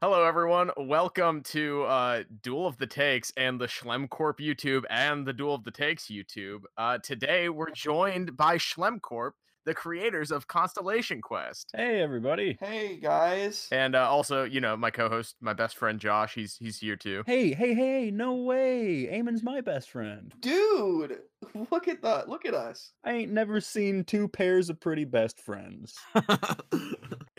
[0.00, 0.70] Hello, everyone.
[0.76, 5.64] Welcome to uh, Duel of the Takes and the Schlemcorp YouTube and the Duel of
[5.64, 6.60] the Takes YouTube.
[6.76, 9.32] Uh, today, we're joined by Schlemcorp,
[9.68, 12.56] the creators of Constellation Quest, Hey, everybody.
[12.58, 13.68] Hey guys.
[13.70, 16.34] and uh, also, you know, my co-host, my best friend Josh.
[16.34, 17.22] He's he's here too.
[17.26, 19.06] Hey, hey, hey, no way.
[19.12, 20.32] Eamon's my best friend.
[20.40, 21.18] Dude,
[21.70, 22.30] look at that.
[22.30, 22.92] Look at us.
[23.04, 25.94] I ain't never seen two pairs of pretty best friends.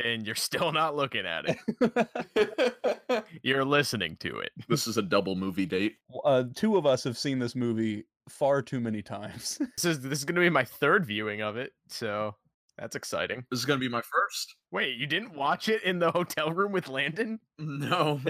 [0.02, 2.99] And you're still not looking at it.
[3.44, 4.52] You're listening to it.
[4.70, 5.96] This is a double movie date.
[6.24, 9.58] uh, two of us have seen this movie far too many times.
[9.78, 12.36] This is this is gonna be my third viewing of it, so
[12.78, 13.46] that's exciting.
[13.52, 14.56] This is gonna be my first.
[14.72, 17.40] Wait, you didn't watch it in the hotel room with Landon?
[17.58, 18.22] No,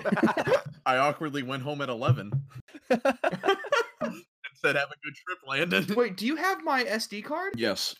[0.86, 2.32] I awkwardly went home at eleven
[2.90, 3.02] and
[4.56, 7.54] said, "Have a good trip, Landon." Wait, do you have my SD card?
[7.58, 7.96] Yes,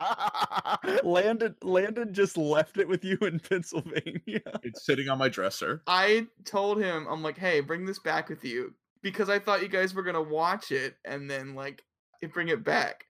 [1.04, 4.20] Landon Landon just left it with you in Pennsylvania.
[4.62, 5.82] it's sitting on my dresser.
[5.86, 9.68] I told him, I'm like, hey, bring this back with you because I thought you
[9.68, 11.84] guys were gonna watch it and then like
[12.32, 13.04] bring it back.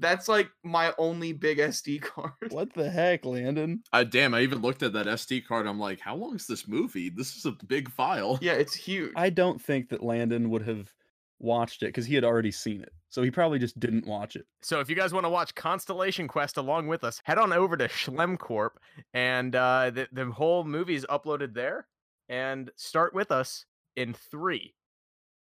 [0.00, 2.32] That's like my only big SD card.
[2.50, 3.82] What the heck, Landon?
[3.92, 5.66] I damn, I even looked at that SD card.
[5.66, 7.10] I'm like, how long is this movie?
[7.10, 8.38] This is a big file.
[8.40, 9.12] Yeah, it's huge.
[9.16, 10.92] I don't think that Landon would have
[11.40, 12.92] watched it because he had already seen it.
[13.10, 14.46] So he probably just didn't watch it.
[14.60, 17.76] So if you guys want to watch Constellation Quest along with us, head on over
[17.76, 18.72] to Schlemcorp,
[19.14, 21.86] and uh, the the whole movie is uploaded there.
[22.28, 23.64] And start with us
[23.96, 24.74] in three,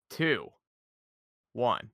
[0.10, 0.48] two,
[1.52, 1.90] one.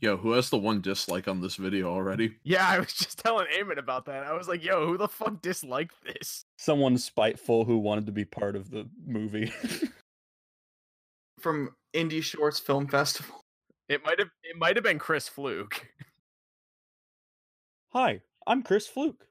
[0.00, 2.34] Yo, who has the one dislike on this video already?
[2.42, 4.24] Yeah, I was just telling Eamon about that.
[4.24, 8.24] I was like, "Yo, who the fuck disliked this?" Someone spiteful who wanted to be
[8.24, 9.52] part of the movie.
[11.40, 13.40] From Indy Shorts Film Festival.
[13.90, 15.88] It might have it might have been Chris Fluke.
[17.92, 19.26] Hi, I'm Chris Fluke.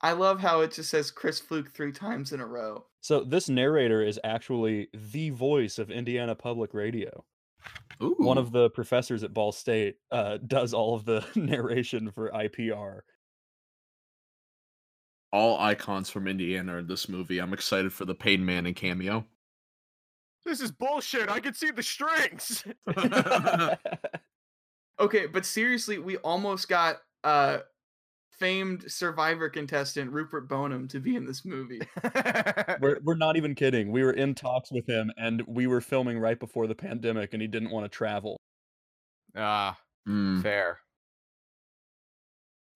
[0.00, 2.86] I love how it just says Chris Fluke three times in a row.
[3.02, 7.24] So this narrator is actually the voice of Indiana Public Radio.
[8.02, 12.30] Ooh, One of the professors at Ball State uh, does all of the narration for
[12.32, 13.02] IPR.
[15.32, 17.38] all icons from Indiana in this movie.
[17.38, 19.24] I'm excited for the Peyton Manning cameo.
[20.44, 21.28] This is bullshit.
[21.30, 22.64] I can see the strings.
[24.98, 27.60] Okay, but seriously, we almost got uh
[28.32, 31.80] famed survivor contestant Rupert Boneham to be in this movie.
[32.80, 33.92] we're we're not even kidding.
[33.92, 37.40] We were in talks with him, and we were filming right before the pandemic, and
[37.40, 38.36] he didn't want to travel.
[39.34, 40.42] Ah, Mm.
[40.42, 40.80] fair.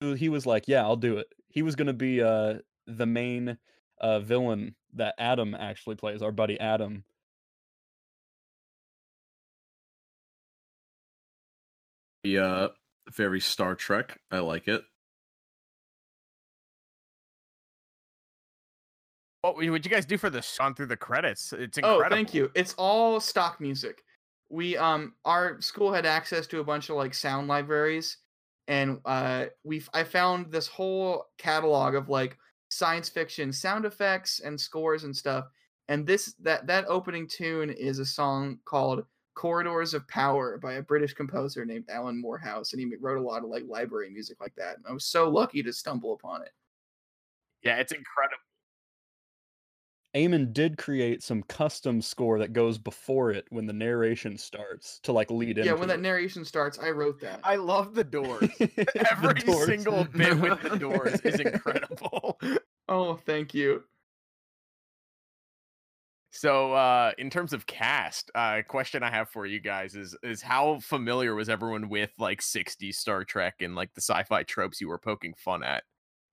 [0.01, 3.57] He was like, "Yeah, I'll do it." He was going to be uh, the main
[3.99, 7.05] uh, villain that Adam actually plays, our buddy Adam.
[12.25, 12.69] Uh,
[13.11, 14.19] very Star Trek.
[14.31, 14.83] I like it.
[19.41, 21.53] What would you guys do for this on through the credits?
[21.53, 22.15] It's oh, incredible.
[22.15, 22.49] thank you.
[22.55, 24.03] It's all stock music.
[24.49, 28.17] We um our school had access to a bunch of like sound libraries
[28.67, 34.59] and uh we I found this whole catalog of like science fiction sound effects and
[34.59, 35.45] scores and stuff.
[35.89, 40.81] And this that that opening tune is a song called Corridors of Power by a
[40.81, 44.55] British composer named Alan Moorhouse and he wrote a lot of like library music like
[44.55, 44.77] that.
[44.77, 46.51] And I was so lucky to stumble upon it.
[47.61, 48.39] Yeah, it's incredible.
[50.15, 55.11] Eamon did create some custom score that goes before it when the narration starts to
[55.11, 57.41] like lead into Yeah, when that narration starts, I wrote that.
[57.43, 58.49] I love the doors.
[58.59, 59.65] The Every doors.
[59.65, 62.39] single bit with the doors is incredible.
[62.87, 63.83] oh, thank you.
[66.35, 70.41] So, uh, in terms of cast, uh, question I have for you guys is is
[70.41, 74.89] how familiar was everyone with like 60s Star Trek and like the sci-fi tropes you
[74.89, 75.85] were poking fun at?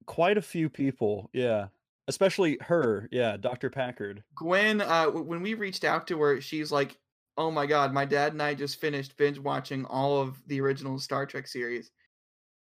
[0.06, 1.68] Quite a few people, yeah.
[2.08, 3.70] Especially her, yeah, Dr.
[3.70, 4.24] Packard.
[4.34, 6.98] Gwen, uh, when we reached out to her, she's like,
[7.38, 10.98] "Oh my god, my dad and I just finished binge watching all of the original
[10.98, 11.92] Star Trek series."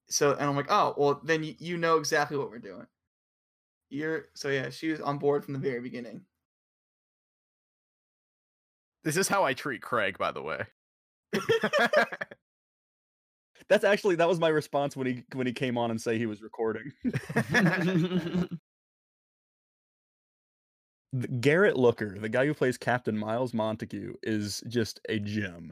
[0.09, 2.85] So, and I'm like, "Oh, well, then you, you know exactly what we're doing."
[3.89, 6.23] You're so yeah, she was on board from the very beginning.
[9.05, 10.65] This is how I treat Craig, by the way.
[13.69, 16.25] That's actually that was my response when he when he came on and say he
[16.25, 16.91] was recording.
[21.39, 25.71] Garrett Looker, the guy who plays Captain Miles Montague, is just a gem.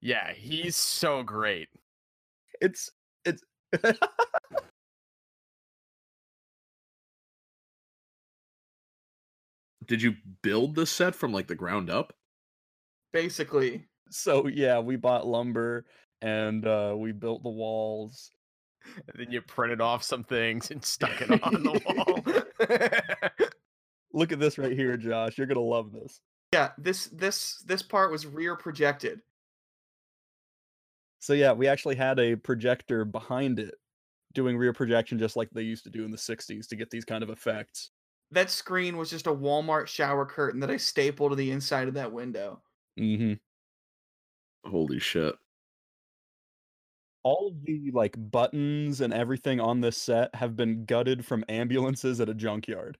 [0.00, 1.68] yeah, he's so great.
[2.60, 2.90] It's
[3.24, 3.42] it's
[9.86, 12.17] Did you build this set from like the ground up?
[13.12, 15.86] Basically, so yeah, we bought lumber
[16.20, 18.30] and uh we built the walls.
[18.84, 23.48] and then you printed off some things and stuck it on the wall.
[24.12, 25.38] Look at this right here, Josh.
[25.38, 26.20] You're gonna love this.
[26.52, 29.20] Yeah, this this this part was rear projected.
[31.20, 33.74] So yeah, we actually had a projector behind it
[34.34, 37.04] doing rear projection just like they used to do in the 60s to get these
[37.04, 37.90] kind of effects.
[38.30, 41.94] That screen was just a Walmart shower curtain that I stapled to the inside of
[41.94, 42.60] that window.
[42.98, 43.34] Hmm
[44.64, 45.36] Holy shit.
[47.22, 52.20] All of the like buttons and everything on this set have been gutted from ambulances
[52.20, 52.98] at a junkyard.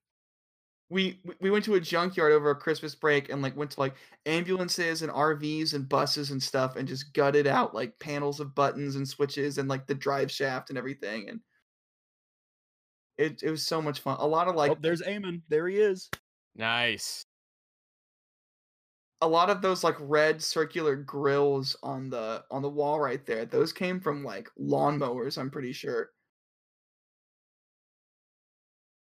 [0.90, 3.80] We we- we went to a junkyard over a Christmas break and like went to
[3.80, 3.96] like
[4.26, 8.96] ambulances and RVs and buses and stuff and just gutted out like panels of buttons
[8.96, 11.40] and switches and like the drive shaft and everything and
[13.16, 14.16] it it was so much fun.
[14.20, 15.42] A lot of like oh, there's Eamon.
[15.48, 16.08] There he is.
[16.54, 17.24] nice.
[19.20, 23.44] A lot of those like red circular grills on the on the wall right there
[23.44, 26.10] those came from like lawnmowers i'm pretty sure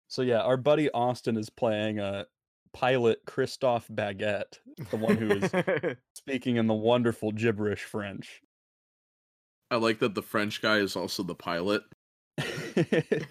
[0.08, 2.26] So yeah, our buddy Austin is playing a
[2.72, 4.58] pilot Christophe Baguette,
[4.90, 8.40] the one who is speaking in the wonderful gibberish French.
[9.70, 11.82] I like that the French guy is also the pilot.
[12.38, 12.44] yeah,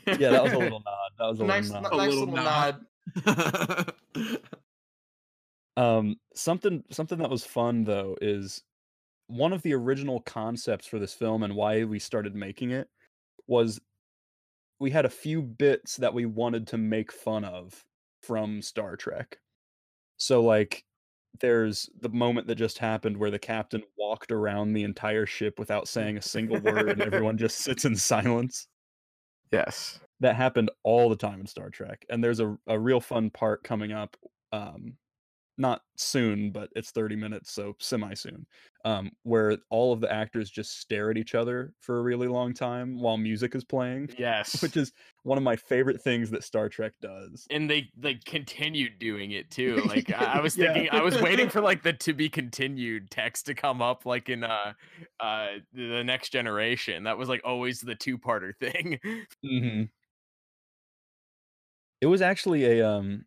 [0.05, 1.11] that was a little nod.
[1.17, 1.93] That was a nice little n- nod.
[1.93, 2.85] A little little nod.
[4.15, 4.39] nod
[5.77, 8.63] Um, something something that was fun though is
[9.27, 12.89] one of the original concepts for this film and why we started making it
[13.45, 13.79] was
[14.79, 17.85] we had a few bits that we wanted to make fun of
[18.24, 19.38] from Star Trek.
[20.18, 20.83] So like
[21.39, 25.88] there's the moment that just happened where the captain walked around the entire ship without
[25.88, 28.68] saying a single word and everyone just sits in silence.
[29.51, 30.00] yes.
[30.21, 32.03] That happened all the time in Star Trek.
[32.09, 34.18] And there's a, a real fun part coming up
[34.51, 34.97] um
[35.57, 38.45] not soon, but it's 30 minutes, so semi soon,
[38.86, 42.54] um, where all of the actors just stare at each other for a really long
[42.54, 44.56] time while music is playing, Yes.
[44.59, 44.92] which is
[45.24, 47.50] one of my favorite things that Star Trek does.
[47.50, 49.81] and they they continued doing it too.
[49.88, 50.57] Like I, I was Yeah.
[50.57, 54.27] thinking, I was waiting for like the to be continued text to come up, like
[54.27, 54.74] in uh
[55.21, 57.04] uh the next generation.
[57.04, 59.00] That was like always the two parter thing.
[59.44, 59.89] hmm
[62.01, 63.25] It was actually a um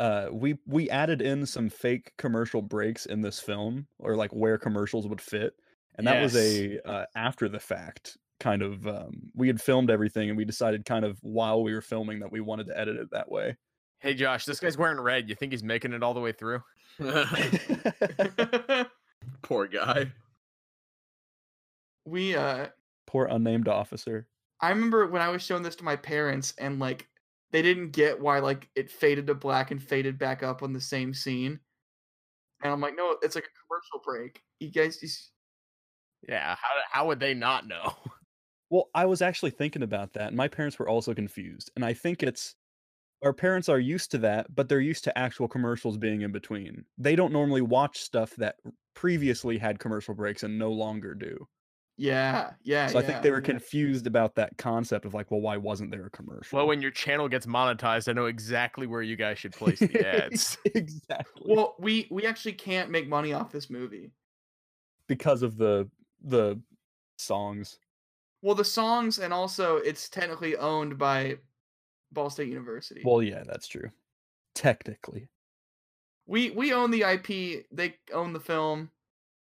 [0.00, 4.58] uh we we added in some fake commercial breaks in this film or like where
[4.58, 5.52] commercials would fit
[5.96, 10.28] and that was a uh, after the fact kind of um we had filmed everything
[10.30, 13.10] and we decided kind of while we were filming that we wanted to edit it
[13.12, 13.56] that way
[14.02, 15.28] Hey Josh, this guy's wearing red.
[15.28, 16.62] You think he's making it all the way through?
[19.42, 20.10] Poor guy.
[22.06, 22.68] we uh
[23.06, 24.26] poor unnamed officer
[24.60, 27.08] i remember when i was showing this to my parents and like
[27.52, 30.80] they didn't get why like it faded to black and faded back up on the
[30.80, 31.58] same scene
[32.62, 35.32] and i'm like no it's like a commercial break you guys just
[36.28, 36.54] Yeah.
[36.56, 37.94] How how would they not know?
[38.72, 41.72] Well, I was actually thinking about that, and my parents were also confused.
[41.74, 42.54] And I think it's
[43.24, 46.84] our parents are used to that, but they're used to actual commercials being in between.
[46.96, 48.56] They don't normally watch stuff that
[48.94, 51.48] previously had commercial breaks and no longer do.
[52.00, 55.58] Yeah yeah So I think they were confused about that concept of like, well, why
[55.58, 56.56] wasn't there a commercial?
[56.56, 60.06] Well, when your channel gets monetized, I know exactly where you guys should place the
[60.06, 60.56] ads.
[60.64, 61.54] exactly.
[61.54, 64.10] well we we actually can't make money off this movie
[65.08, 65.88] because of the
[66.22, 66.58] the
[67.18, 67.78] songs.
[68.40, 71.36] well the songs and also it's technically owned by
[72.12, 73.90] ball state university Well, yeah, that's true.
[74.54, 75.28] Technically.
[76.26, 77.26] we we own the ip
[77.70, 78.90] they own the film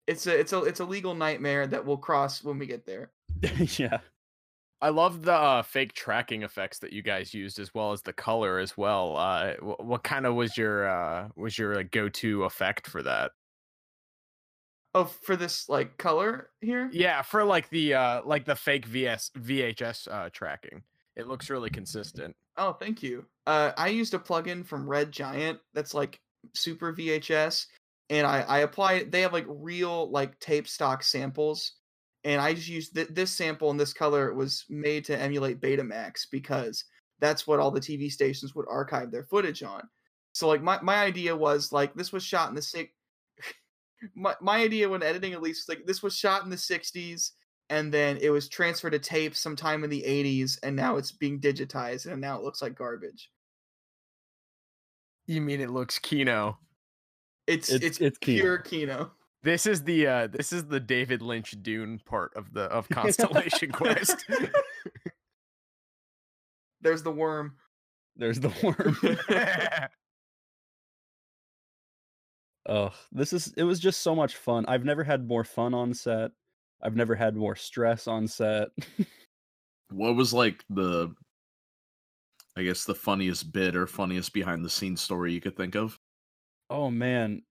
[0.07, 3.11] it's a it's a it's a legal nightmare that we'll cross when we get there
[3.77, 3.99] yeah.
[4.81, 8.13] I love the uh, fake tracking effects that you guys used, as well as the
[8.13, 9.15] color as well.
[9.17, 13.31] Uh, wh- what kind of was your uh, was your like, go-to effect for that?
[14.93, 19.31] oh for this like color here Yeah, for like the uh, like the fake VS
[19.37, 20.83] VHS uh, tracking,
[21.15, 22.35] it looks really consistent.
[22.57, 26.19] oh thank you uh i used a plugin from red giant that's like
[26.53, 27.65] super vhs
[28.09, 29.11] and i i apply it.
[29.11, 31.73] they have like real like tape stock samples
[32.23, 36.25] and i just used th- this sample and this color was made to emulate betamax
[36.31, 36.85] because
[37.19, 39.81] that's what all the tv stations would archive their footage on
[40.33, 42.91] so like my, my idea was like this was shot in the six
[44.15, 47.31] my, my idea when editing at least was like this was shot in the 60s
[47.69, 51.39] and then it was transferred to tape sometime in the 80s and now it's being
[51.39, 53.31] digitized and now it looks like garbage
[55.25, 56.59] You mean it looks Kino?
[57.47, 58.41] It's It's- it's, it's Kino.
[58.41, 59.11] pure kino
[59.43, 63.71] This is the uh, this is the David Lynch Dune part of the of Constellation
[63.71, 64.25] Quest.
[66.81, 67.55] there's the worm
[68.15, 68.97] There's the worm.
[72.67, 74.65] Oh, this is it was just so much fun.
[74.67, 76.31] I've never had more fun on set.
[76.81, 78.69] I've never had more stress on set.
[79.91, 81.13] what was like the
[82.57, 85.99] I guess the funniest bit or funniest behind the scenes story you could think of?
[86.69, 87.43] Oh man,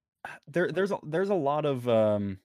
[0.47, 2.39] there there's a, there's a lot of um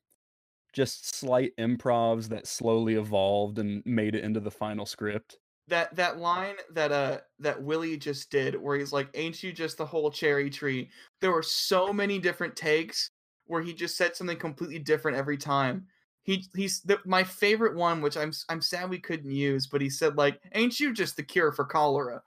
[0.73, 5.39] just slight improvs that slowly evolved and made it into the final script.
[5.69, 9.79] That that line that uh that Willie just did where he's like, Ain't you just
[9.79, 10.91] the whole cherry tree?
[11.21, 13.11] There were so many different takes
[13.47, 15.87] where he just said something completely different every time.
[16.23, 19.91] He he's the, my favorite one, which I'm I'm sad we couldn't use, but he
[19.91, 22.23] said like, "Ain't you just the cure for cholera?"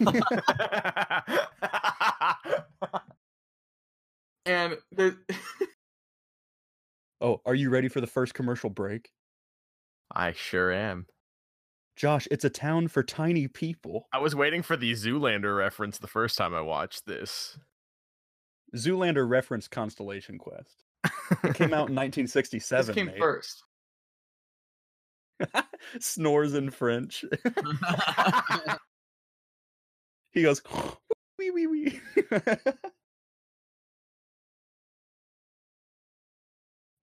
[4.46, 5.16] And the
[7.20, 9.10] Oh, are you ready for the first commercial break?
[10.14, 11.06] I sure am.
[11.96, 14.06] Josh, it's a town for tiny people.
[14.12, 17.58] I was waiting for the Zoolander reference the first time I watched this.
[18.74, 20.84] Zoolander reference Constellation Quest.
[21.42, 22.94] It came out in this 1967.
[22.94, 23.18] came mate.
[23.18, 23.64] first.
[26.00, 27.24] Snores in French.
[30.32, 30.62] he goes,
[31.38, 32.00] wee wee wee.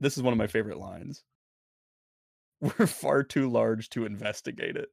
[0.03, 1.23] This is one of my favorite lines.
[2.61, 4.89] We're far too large to investigate it.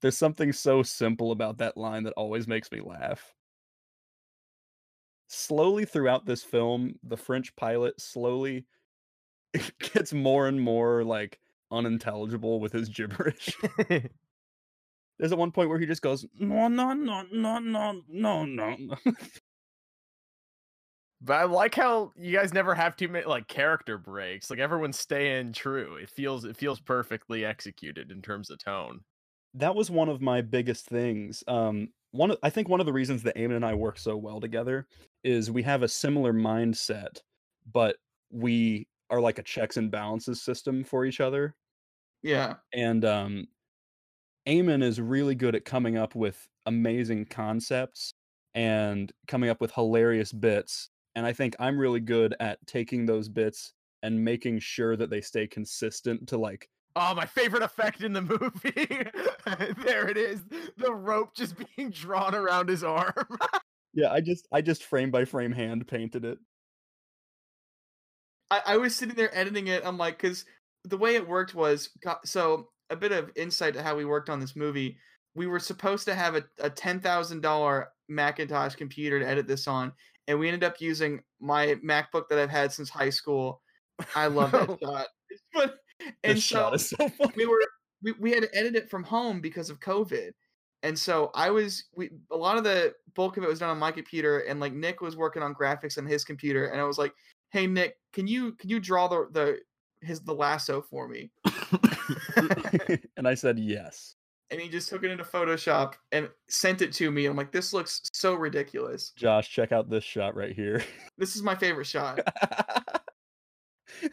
[0.00, 3.34] There's something so simple about that line that always makes me laugh.
[5.28, 8.66] Slowly throughout this film, the French pilot slowly
[9.92, 11.38] gets more and more like
[11.70, 13.56] unintelligible with his gibberish.
[13.88, 18.76] There's at one point where he just goes, no, no, no, no, no, no, no.
[21.20, 24.50] No." But I like how you guys never have too many like character breaks.
[24.50, 25.96] Like everyone's staying true.
[25.96, 29.00] It feels it feels perfectly executed in terms of tone.
[29.54, 31.42] that was one of my biggest things.
[31.48, 34.40] Um, one, I think one of the reasons that Eamon and I work so well
[34.40, 34.86] together
[35.24, 37.20] is we have a similar mindset,
[37.70, 37.96] but
[38.30, 41.56] we are like a checks and balances system for each other.
[42.22, 42.56] Yeah.
[42.72, 43.48] And um,
[44.46, 48.14] Eamon is really good at coming up with amazing concepts
[48.54, 50.90] and coming up with hilarious bits.
[51.18, 53.72] And I think I'm really good at taking those bits
[54.04, 58.22] and making sure that they stay consistent to like Oh, my favorite effect in the
[58.22, 59.74] movie.
[59.84, 60.44] there it is.
[60.76, 63.12] The rope just being drawn around his arm.
[63.94, 66.38] yeah, I just I just frame by frame hand painted it.
[68.52, 69.82] I, I was sitting there editing it.
[69.84, 70.44] I'm like, because
[70.84, 71.90] the way it worked was
[72.24, 74.98] so a bit of insight to how we worked on this movie.
[75.34, 79.66] We were supposed to have a, a ten thousand dollar Macintosh computer to edit this
[79.66, 79.92] on,
[80.28, 83.62] and we ended up using my MacBook that I've had since high school.
[84.14, 85.06] I love that shot.
[85.52, 85.78] But
[86.22, 87.60] and This so shot so we were
[88.02, 90.30] we, we had to edit it from home because of COVID.
[90.84, 93.78] And so I was we a lot of the bulk of it was done on
[93.78, 96.98] my computer and like Nick was working on graphics on his computer and I was
[96.98, 97.14] like,
[97.50, 99.58] "Hey Nick, can you can you draw the the
[100.06, 101.30] his the lasso for me?"
[103.16, 104.14] and I said yes.
[104.50, 107.26] And he just took it into Photoshop and sent it to me.
[107.26, 109.10] I'm like, "This looks so ridiculous.
[109.10, 110.82] Josh, check out this shot right here.
[111.18, 112.20] This is my favorite shot."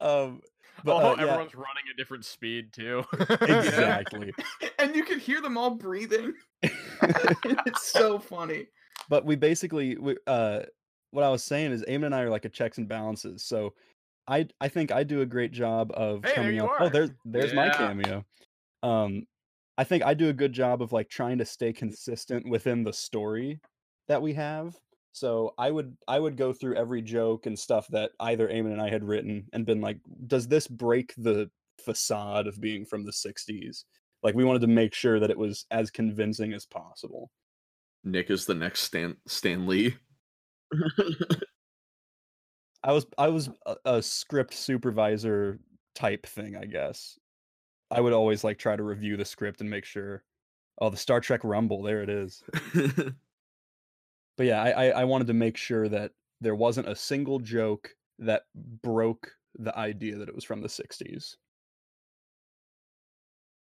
[0.00, 0.40] um,
[0.84, 3.04] but oh, uh, yeah, everyone's running a different speed too.
[3.42, 4.32] exactly.
[4.78, 6.34] and you can hear them all breathing.
[6.62, 8.66] it's so funny.
[9.08, 10.60] but we basically we, uh
[11.10, 13.42] what I was saying is Eamon and I are like a checks and balances.
[13.42, 13.74] So
[14.30, 16.70] I I think I do a great job of Hey, coming up.
[16.70, 16.84] are.
[16.84, 18.24] Oh, there's there's my cameo.
[18.82, 19.26] Um
[19.76, 22.92] I think I do a good job of like trying to stay consistent within the
[22.92, 23.60] story
[24.08, 24.76] that we have.
[25.12, 28.80] So I would I would go through every joke and stuff that either Eamon and
[28.80, 31.50] I had written and been like, does this break the
[31.84, 33.84] facade of being from the 60s?
[34.22, 37.30] Like we wanted to make sure that it was as convincing as possible.
[38.04, 39.96] Nick is the next Stan Stan Lee.
[42.82, 45.58] I was I was a, a script supervisor
[45.94, 47.18] type thing, I guess.
[47.90, 50.24] I would always like try to review the script and make sure.
[50.80, 52.42] Oh, the Star Trek Rumble, there it is.
[54.40, 57.94] But yeah, I, I I wanted to make sure that there wasn't a single joke
[58.20, 61.36] that broke the idea that it was from the '60s.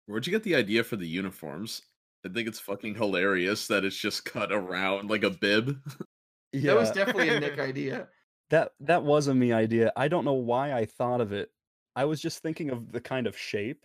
[0.08, 1.84] Where'd you get the idea for the uniforms?
[2.25, 5.77] I think it's fucking hilarious that it's just cut around like a bib.
[6.53, 8.10] That was definitely a Nick idea.
[8.53, 9.91] that that was a me idea.
[9.95, 11.50] I don't know why I thought of it.
[11.95, 13.83] I was just thinking of the kind of shape.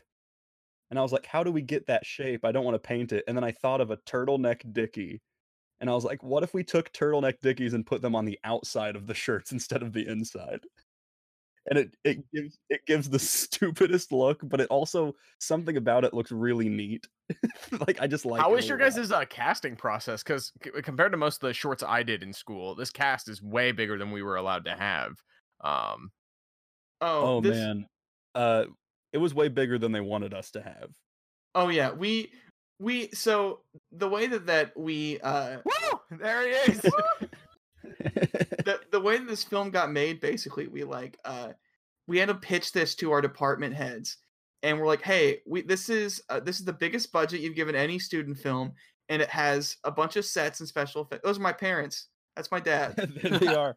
[0.90, 2.44] And I was like, how do we get that shape?
[2.44, 3.24] I don't want to paint it.
[3.26, 5.22] And then I thought of a turtleneck dickie.
[5.80, 8.38] And I was like, what if we took turtleneck dickies and put them on the
[8.44, 10.60] outside of the shirts instead of the inside?
[11.70, 16.14] And it it gives it gives the stupidest look, but it also something about it
[16.14, 17.06] looks really neat.
[17.86, 20.22] like I just like How was your guys' uh, casting process?
[20.22, 23.72] Because compared to most of the shorts I did in school, this cast is way
[23.72, 25.12] bigger than we were allowed to have.
[25.62, 26.10] Um,
[27.00, 27.86] Oh, Oh this, man.
[28.34, 28.64] Uh
[29.12, 30.90] it It was way bigger than they wanted us to have.
[31.54, 32.32] Oh yeah, we
[32.78, 33.60] we so
[33.92, 36.00] the way that that we uh Woo!
[36.18, 36.80] There he is.
[38.64, 41.48] the the way this film got made basically we like uh
[42.06, 44.18] we had to pitch this to our department heads
[44.62, 47.74] and we're like hey we this is uh, this is the biggest budget you've given
[47.74, 48.72] any student film
[49.08, 52.52] and it has a bunch of sets and special effects those are my parents that's
[52.52, 53.76] my dad there they are.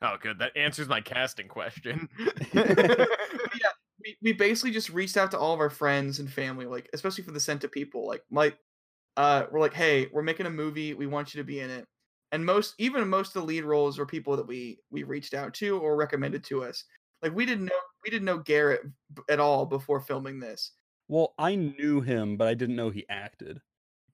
[0.00, 0.38] oh, good.
[0.38, 2.08] That answers my casting question.
[2.54, 3.04] yeah,
[4.00, 7.22] we, we basically just reached out to all of our friends and family, like especially
[7.22, 8.06] for the sent to people.
[8.06, 8.54] Like my
[9.18, 11.86] uh we're like, hey, we're making a movie, we want you to be in it.
[12.32, 15.54] And most even most of the lead roles were people that we we reached out
[15.54, 16.84] to or recommended to us.
[17.22, 18.82] Like we didn't know we didn't know Garrett
[19.30, 20.72] at all before filming this.
[21.08, 23.60] Well, I knew him, but I didn't know he acted.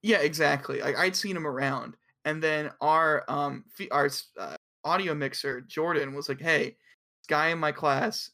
[0.02, 0.80] Yeah, exactly.
[0.80, 6.28] Like I'd seen him around, and then our um our uh, audio mixer Jordan was
[6.28, 8.30] like, "Hey, this guy in my class,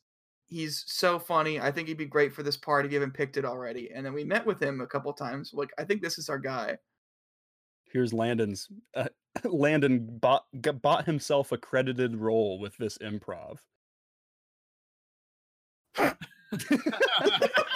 [0.47, 1.61] he's so funny.
[1.61, 2.87] I think he'd be great for this part.
[2.87, 5.53] If you haven't picked it already." And then we met with him a couple times.
[5.53, 6.79] Like, I think this is our guy.
[7.93, 8.69] Here's Landon's.
[8.95, 9.09] Uh,
[9.45, 10.45] Landon bought
[10.83, 13.59] bought himself a credited role with this improv.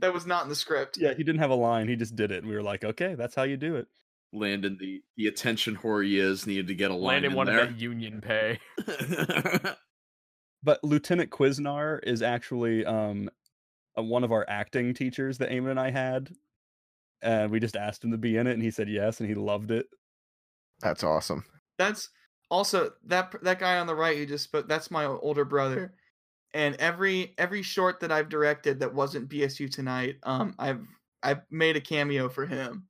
[0.00, 0.98] That was not in the script.
[0.98, 1.88] Yeah, he didn't have a line.
[1.88, 2.38] He just did it.
[2.38, 3.88] And we were like, okay, that's how you do it.
[4.32, 7.52] Landon, the the attention whore he is, needed to get a line Landon in wanted
[7.52, 7.66] there.
[7.66, 8.58] that union pay.
[10.60, 13.30] But Lieutenant Quiznar is actually um
[13.96, 16.30] uh, one of our acting teachers that Eamon and I had.
[17.22, 19.36] And we just asked him to be in it, and he said yes, and he
[19.36, 19.86] loved it.
[20.80, 21.44] That's awesome.
[21.78, 22.10] That's
[22.50, 24.68] also that that guy on the right you just spoke.
[24.68, 25.94] That's my older brother.
[26.54, 30.80] And every every short that I've directed that wasn't BSU tonight, um, I've
[31.22, 32.86] I've made a cameo for him.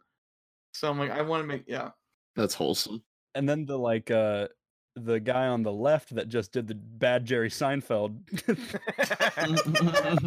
[0.73, 1.91] So I'm like, I want to make yeah.
[2.37, 3.03] That's wholesome.
[3.35, 4.49] And then the like uh
[5.05, 8.19] the guy on the left that just did the bad Jerry Seinfeld.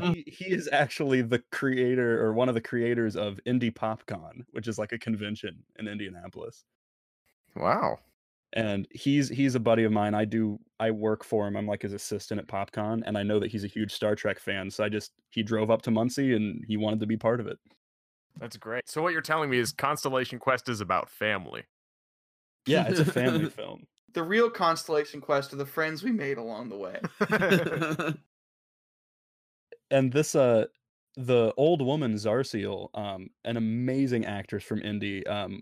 [0.13, 4.67] he, he is actually the creator or one of the creators of Indy PopCon, which
[4.67, 6.63] is like a convention in Indianapolis.
[7.55, 7.98] Wow.
[8.53, 10.14] and he's he's a buddy of mine.
[10.14, 11.55] I do I work for him.
[11.55, 14.40] I'm like his assistant at PopCon, and I know that he's a huge Star Trek
[14.40, 14.70] fan.
[14.70, 17.48] So I just he drove up to Muncie and he wanted to be part of
[17.48, 17.57] it.
[18.40, 18.90] That's great.
[18.90, 21.64] So what you're telling me is Constellation Quest is about family.
[22.66, 23.85] Yeah, it's a family film.
[24.14, 28.14] The real Constellation Quest are the friends we made along the way.
[29.92, 30.66] And this uh
[31.18, 35.27] the old woman Zarciel, um, an amazing actress from Indy.
[35.27, 35.61] Um,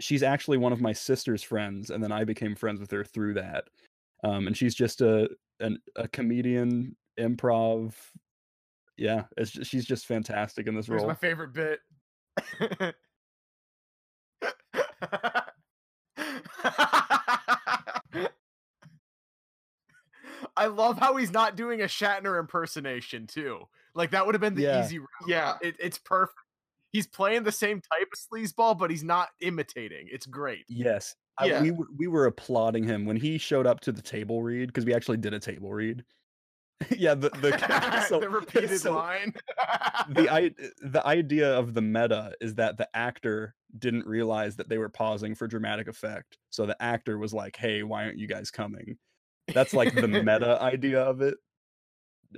[0.00, 3.34] she's actually one of my sister's friends, and then I became friends with her through
[3.34, 3.64] that.
[4.24, 5.28] Um, and she's just a
[5.60, 7.94] an, a comedian, improv.
[8.96, 11.08] Yeah, it's just, she's just fantastic in this Here's role.
[11.08, 11.80] my favorite bit.
[20.56, 23.68] I love how he's not doing a Shatner impersonation too.
[23.94, 24.84] Like that would have been the Yeah.
[24.84, 25.08] easy route.
[25.26, 25.56] Yeah.
[25.60, 26.38] It, it's perfect.
[26.92, 30.08] He's playing the same type of sleazeball, but he's not imitating.
[30.10, 30.64] It's great.
[30.68, 31.14] Yes.
[31.38, 34.68] I- we were, we were applauding him when he showed up to the table read
[34.68, 36.04] because we actually did a table read.
[36.96, 39.34] yeah, the the, so- the repeated so line.
[40.10, 44.68] the I, eh, the idea of the meta is that the actor didn't realize that
[44.68, 46.38] they were pausing for dramatic effect.
[46.50, 48.98] So the actor was like, "Hey, why aren't you guys coming?"
[49.54, 51.36] That's like the meta idea of it.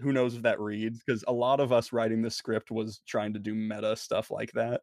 [0.03, 1.01] Who knows if that reads?
[1.05, 4.53] Because a lot of us writing the script was trying to do meta stuff like
[4.53, 4.83] that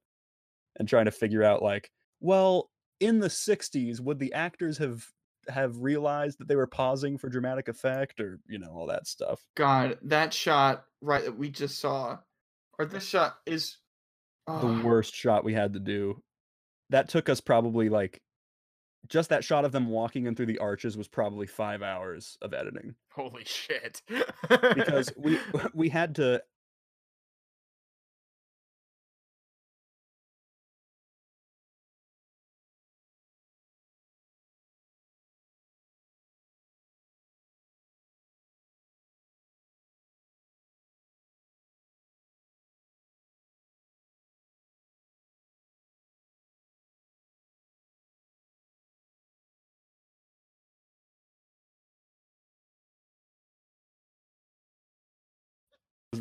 [0.77, 1.89] and trying to figure out like,
[2.19, 5.05] well, in the 60s, would the actors have
[5.47, 9.45] have realized that they were pausing for dramatic effect or, you know, all that stuff.
[9.55, 12.17] God, that shot right that we just saw,
[12.79, 13.77] or this shot is
[14.47, 16.21] the oh, worst shot we had to do.
[16.89, 18.21] That took us probably like
[19.07, 22.53] just that shot of them walking in through the arches was probably five hours of
[22.53, 24.01] editing Holy shit.
[24.75, 25.39] because we
[25.73, 26.41] we had to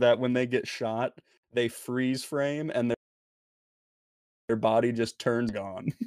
[0.01, 1.19] that when they get shot,
[1.53, 2.97] they freeze frame and their
[4.49, 5.93] their body just turns gone.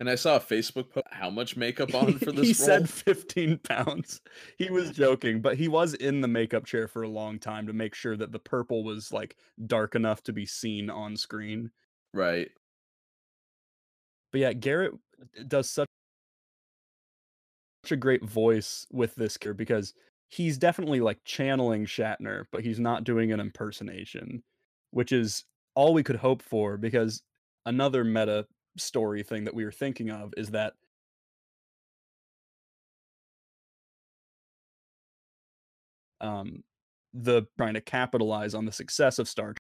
[0.00, 1.06] And I saw a Facebook post.
[1.10, 2.54] How much makeup on for this he role?
[2.54, 4.20] said 15 pounds.
[4.56, 7.72] He was joking, but he was in the makeup chair for a long time to
[7.72, 9.36] make sure that the purple was like
[9.66, 11.70] dark enough to be seen on screen.
[12.12, 12.50] right.
[14.30, 15.88] But yeah, Garrett uh, does such
[17.84, 19.94] such a great voice with this character because
[20.28, 24.42] he's definitely like channeling Shatner, but he's not doing an impersonation,
[24.90, 27.22] which is all we could hope for because
[27.66, 30.74] another meta story thing that we were thinking of is that
[36.20, 36.62] um
[37.14, 39.54] the trying to capitalize on the success of Star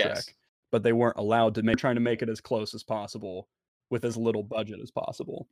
[0.00, 0.34] Trek,
[0.70, 3.48] but they weren't allowed to make trying to make it as close as possible
[3.90, 5.48] with as little budget as possible.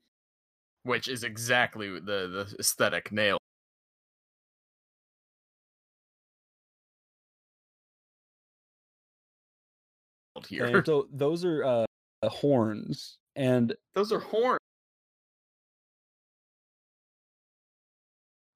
[0.85, 3.38] which is exactly the the aesthetic nail.
[10.49, 10.65] Here.
[10.65, 11.87] And so those are uh,
[12.25, 14.59] horns, and Those are horns.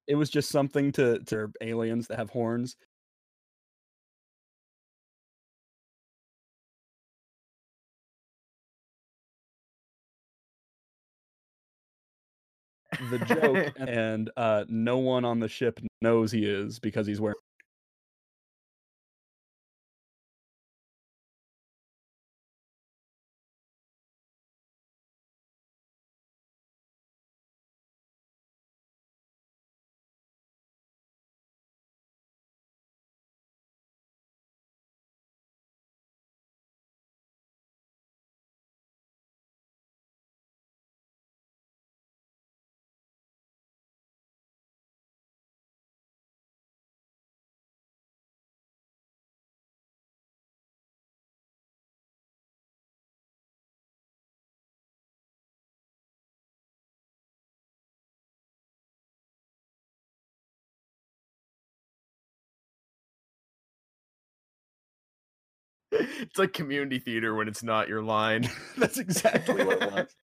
[0.07, 2.75] it was just something to to aliens that have horns.
[13.09, 17.37] The joke, and uh, no one on the ship knows he is because he's wearing.
[66.21, 68.49] It's like community theater when it's not your line.
[68.77, 70.15] That's exactly what it was.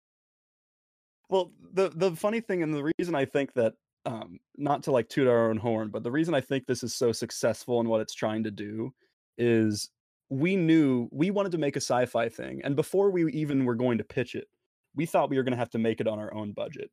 [1.31, 3.73] Well, the the funny thing and the reason I think that
[4.07, 6.95] um not to like toot our own horn, but the reason I think this is
[6.95, 8.91] so successful in what it's trying to do
[9.37, 9.91] is
[10.29, 13.99] we knew we wanted to make a sci-fi thing and before we even were going
[13.99, 14.47] to pitch it,
[14.95, 16.89] we thought we were going to have to make it on our own budget.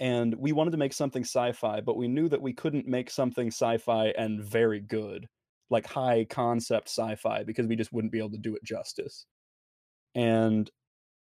[0.00, 3.48] And we wanted to make something sci-fi, but we knew that we couldn't make something
[3.48, 5.28] sci-fi and very good,
[5.70, 9.26] like high concept sci-fi because we just wouldn't be able to do it justice.
[10.14, 10.70] And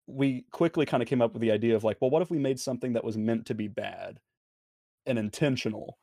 [0.06, 2.38] we quickly kind of came up with the idea of like, well, what if we
[2.38, 4.20] made something that was meant to be bad
[5.06, 5.98] and intentional?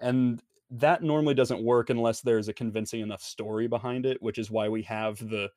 [0.00, 4.50] And that normally doesn't work unless there's a convincing enough story behind it, which is
[4.50, 5.50] why we have the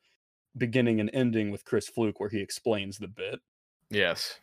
[0.56, 3.40] beginning and ending with Chris Fluke where he explains the bit.
[3.90, 4.38] Yes.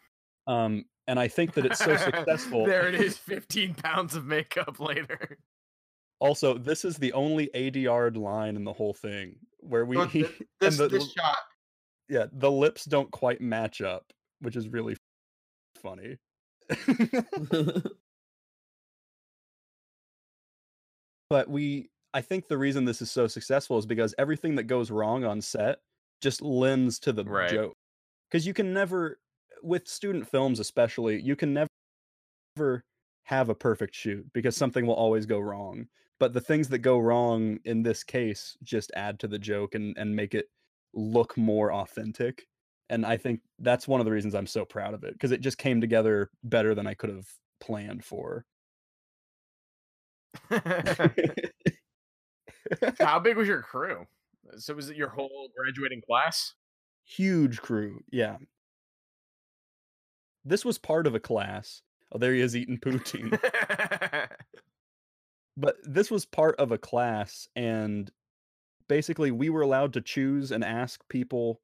[0.47, 2.65] Um, and I think that it's so successful.
[2.67, 5.37] there it is, 15 pounds of makeup later.
[6.21, 10.21] Also, this is the only ADR line in the whole thing where we Look, he,
[10.21, 11.37] th- this, the- this shot.
[12.07, 14.05] yeah, the lips don't quite match up,
[14.39, 14.95] which is really
[15.81, 16.17] funny.
[21.29, 24.91] but we I think the reason this is so successful is because everything that goes
[24.91, 25.79] wrong on set
[26.21, 27.49] just lends to the Right.
[27.49, 27.73] joke.
[28.29, 29.17] Because you can never
[29.63, 31.53] with student films especially, you can
[32.57, 32.83] never
[33.23, 35.87] have a perfect shoot because something will always go wrong.
[36.21, 39.97] But the things that go wrong in this case just add to the joke and,
[39.97, 40.51] and make it
[40.93, 42.45] look more authentic.
[42.91, 45.41] And I think that's one of the reasons I'm so proud of it because it
[45.41, 47.25] just came together better than I could have
[47.59, 48.45] planned for.
[52.99, 54.05] How big was your crew?
[54.57, 56.53] So was it your whole graduating class?
[57.03, 58.03] Huge crew.
[58.11, 58.37] Yeah.
[60.45, 61.81] This was part of a class.
[62.11, 63.39] Oh, there he is eating poutine.
[65.57, 68.11] But this was part of a class and
[68.87, 71.61] basically we were allowed to choose and ask people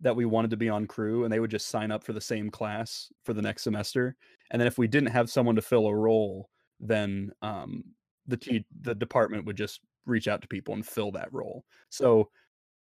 [0.00, 2.20] that we wanted to be on crew and they would just sign up for the
[2.20, 4.16] same class for the next semester
[4.50, 6.50] and then if we didn't have someone to fill a role
[6.80, 7.82] then um,
[8.26, 11.64] the the department would just reach out to people and fill that role.
[11.90, 12.30] So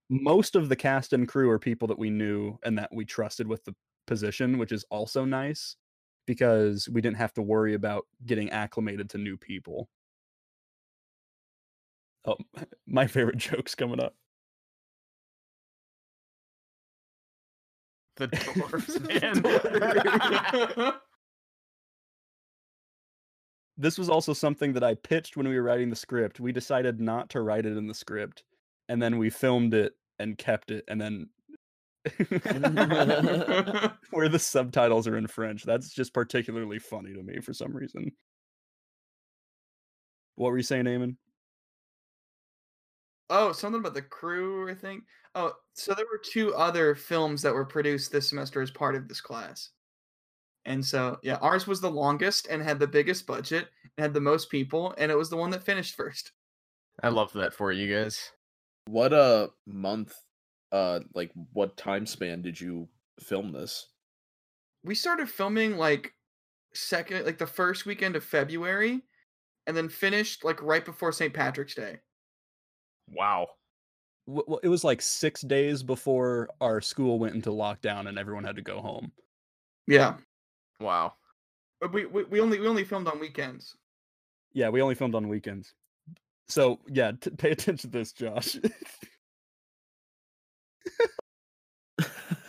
[0.09, 3.47] most of the cast and crew are people that we knew and that we trusted
[3.47, 3.75] with the
[4.07, 5.77] position which is also nice
[6.27, 9.89] because we didn't have to worry about getting acclimated to new people
[12.25, 12.37] Oh,
[12.87, 14.15] my favorite joke's coming up.
[18.17, 19.01] The dwarves,
[20.83, 20.93] man.
[23.79, 26.39] This was also something that I pitched when we were writing the script.
[26.39, 28.45] We decided not to write it in the script,
[28.91, 31.31] and then we filmed it and kept it, and then
[34.11, 35.65] where the subtitles are in French.
[35.65, 38.13] That's just particularly funny to me for some reason.
[40.35, 41.17] What were you saying, Eamon?
[43.31, 45.05] Oh, something about the crew, I think.
[45.35, 49.09] Oh, so there were two other films that were produced this semester as part of
[49.09, 49.71] this class.
[50.65, 54.21] And so, yeah, ours was the longest and had the biggest budget and had the
[54.21, 56.33] most people, and it was the one that finished first.
[57.03, 58.33] I love that for you guys.
[58.87, 60.15] What uh month
[60.73, 62.89] uh like what time span did you
[63.21, 63.89] film this?
[64.85, 66.13] We started filming like
[66.75, 69.03] second, like the first weekend of February,
[69.67, 71.33] and then finished like right before St.
[71.33, 72.01] Patrick's Day.
[73.11, 73.49] Wow.
[74.27, 78.57] Well, it was like six days before our school went into lockdown and everyone had
[78.57, 79.13] to go home.
[79.87, 80.17] Yeah,
[80.79, 81.15] Wow.
[81.81, 83.77] but we we, we only we only filmed on weekends.
[84.53, 85.75] Yeah, we only filmed on weekends.
[86.49, 88.57] So yeah, t- pay attention to this, Josh.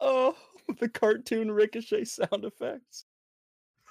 [0.00, 0.34] oh,
[0.84, 3.06] the cartoon ricochet sound effects.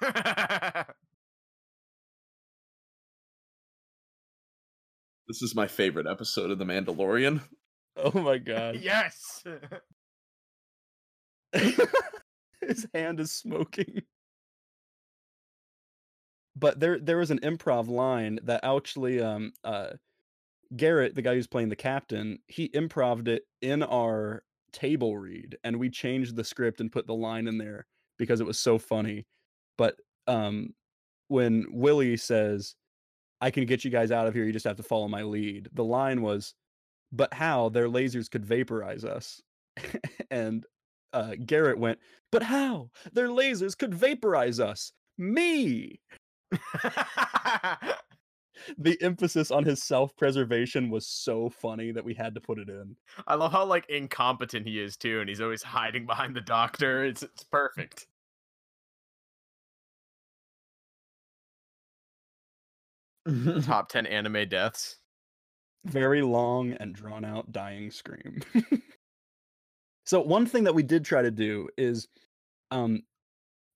[5.28, 7.40] this is my favorite episode of The Mandalorian.
[7.96, 8.76] Oh my god.
[8.80, 9.42] yes.
[12.60, 14.02] His hand is smoking.
[16.54, 19.90] But there there was an improv line that actually um uh
[20.76, 25.78] Garrett, the guy who's playing the captain, he improved it in our table read and
[25.78, 27.86] we changed the script and put the line in there
[28.18, 29.26] because it was so funny.
[29.78, 30.74] But um
[31.28, 32.74] when Willie says,
[33.40, 35.68] I can get you guys out of here, you just have to follow my lead.
[35.72, 36.54] The line was,
[37.12, 39.40] but how their lasers could vaporize us.
[40.30, 40.64] and
[41.12, 41.98] uh, Garrett went,
[42.30, 44.92] but how their lasers could vaporize us?
[45.18, 46.00] Me.
[48.78, 52.96] The emphasis on his self-preservation was so funny that we had to put it in.
[53.26, 57.04] I love how like incompetent he is too, and he's always hiding behind the doctor.
[57.04, 58.06] It's it's perfect.
[63.62, 64.98] Top ten anime deaths.
[65.84, 68.40] Very long and drawn out dying scream.
[70.04, 72.08] so one thing that we did try to do is
[72.70, 73.02] um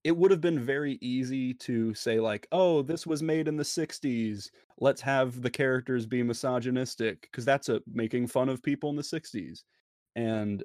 [0.09, 3.63] it would have been very easy to say like, "Oh, this was made in the
[3.65, 4.51] 60s.
[4.79, 9.03] Let's have the characters be misogynistic because that's a making fun of people in the
[9.03, 9.63] 60s."
[10.15, 10.63] And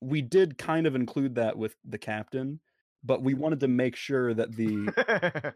[0.00, 2.60] we did kind of include that with the captain,
[3.04, 4.92] but we wanted to make sure that the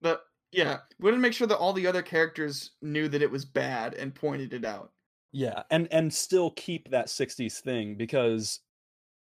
[0.00, 3.30] But yeah, we wanted to make sure that all the other characters knew that it
[3.30, 4.92] was bad and pointed it out.
[5.32, 8.60] Yeah, and and still keep that 60s thing because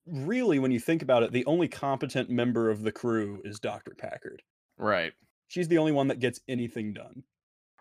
[0.05, 3.95] really when you think about it, the only competent member of the crew is Dr.
[3.97, 4.41] Packard.
[4.77, 5.13] right.
[5.47, 7.23] She's the only one that gets anything done.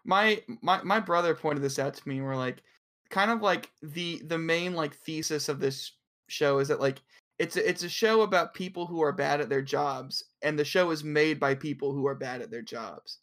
[0.04, 2.18] My my my brother pointed this out to me.
[2.18, 2.62] and We're like,
[3.08, 5.92] kind of like the the main like thesis of this
[6.28, 7.00] show is that like
[7.38, 10.64] it's a, it's a show about people who are bad at their jobs, and the
[10.64, 13.18] show is made by people who are bad at their jobs.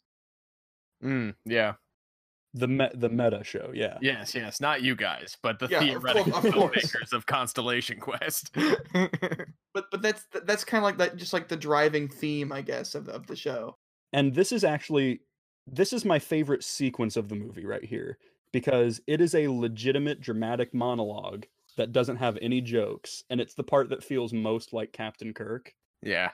[1.02, 1.74] Mm, yeah.
[2.54, 3.96] The me- the meta show, yeah.
[4.02, 4.34] Yes.
[4.34, 4.60] Yes.
[4.60, 6.76] Not you guys, but the Yeah, of cour- theoretical of course.
[6.92, 8.54] filmmakers of Constellation Quest.
[9.74, 12.94] But but that's that's kind of like that, just like the driving theme, I guess,
[12.94, 13.78] of the, of the show.
[14.12, 15.20] And this is actually
[15.66, 18.18] this is my favorite sequence of the movie right here
[18.52, 21.46] because it is a legitimate dramatic monologue
[21.78, 25.72] that doesn't have any jokes and it's the part that feels most like Captain Kirk.
[26.02, 26.32] yeah.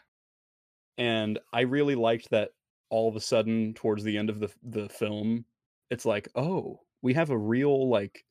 [0.97, 2.51] and I really liked that
[2.91, 5.45] all of a sudden towards the end of the the film
[5.91, 8.25] it's like oh we have a real like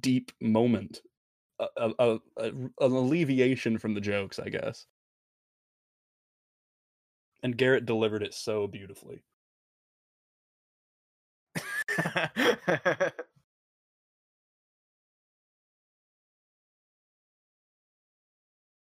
[0.00, 1.00] deep moment
[1.60, 1.66] a,
[1.98, 4.86] a, a, an alleviation from the jokes I guess.
[7.44, 9.22] And Garrett delivered it so beautifully.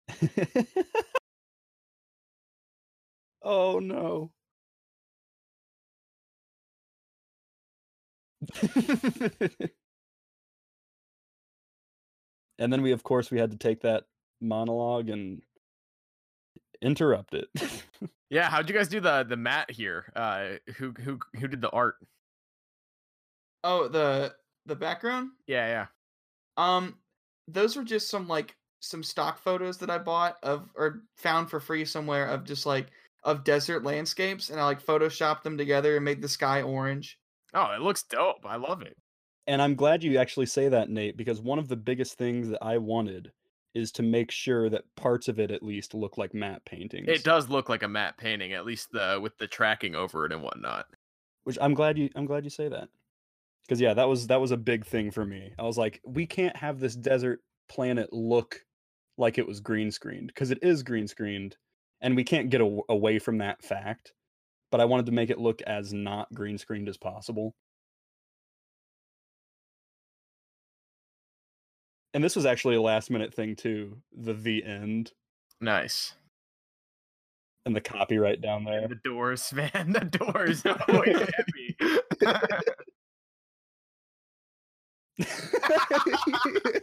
[3.43, 4.33] Oh no
[12.59, 14.05] and then we of course we had to take that
[14.41, 15.43] monologue and
[16.81, 17.49] interrupt it
[18.33, 18.49] yeah.
[18.49, 20.11] How'd you guys do the the matte here?
[20.17, 21.97] Uh, who who who did the art?
[23.63, 25.33] Oh, the the background.
[25.47, 25.67] Yeah.
[25.67, 25.87] Yeah.
[26.57, 26.97] Um,
[27.47, 31.61] those were just some like some stock photos that I bought of or found for
[31.61, 32.87] free somewhere of just like
[33.23, 37.19] of desert landscapes, and I like photoshopped them together and made the sky orange.
[37.55, 38.45] Oh, it looks dope.
[38.45, 38.97] I love it.
[39.47, 42.63] And I'm glad you actually say that, Nate, because one of the biggest things that
[42.63, 43.33] I wanted
[43.75, 47.09] is to make sure that parts of it at least look like matte paintings.
[47.09, 50.33] It does look like a matte painting, at least the with the tracking over it
[50.33, 50.87] and whatnot.
[51.45, 52.89] Which I'm glad you I'm glad you say that.
[53.67, 55.53] Because yeah, that was that was a big thing for me.
[55.59, 58.61] I was like, we can't have this desert planet look
[59.17, 61.57] like it was green screened because it is green screened,
[62.01, 64.13] and we can't get aw- away from that fact.
[64.73, 67.55] But I wanted to make it look as not green screened as possible.
[72.15, 73.97] and this was actually a last minute thing too.
[74.15, 75.13] The the end
[75.61, 76.15] Nice.
[77.65, 78.87] and the copyright down there.
[78.89, 79.93] The doors, man.
[79.93, 80.63] The doors.
[80.67, 81.77] Oh, Always heavy.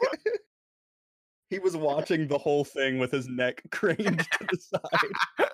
[1.49, 5.49] he was watching the whole thing with his neck craned to the side.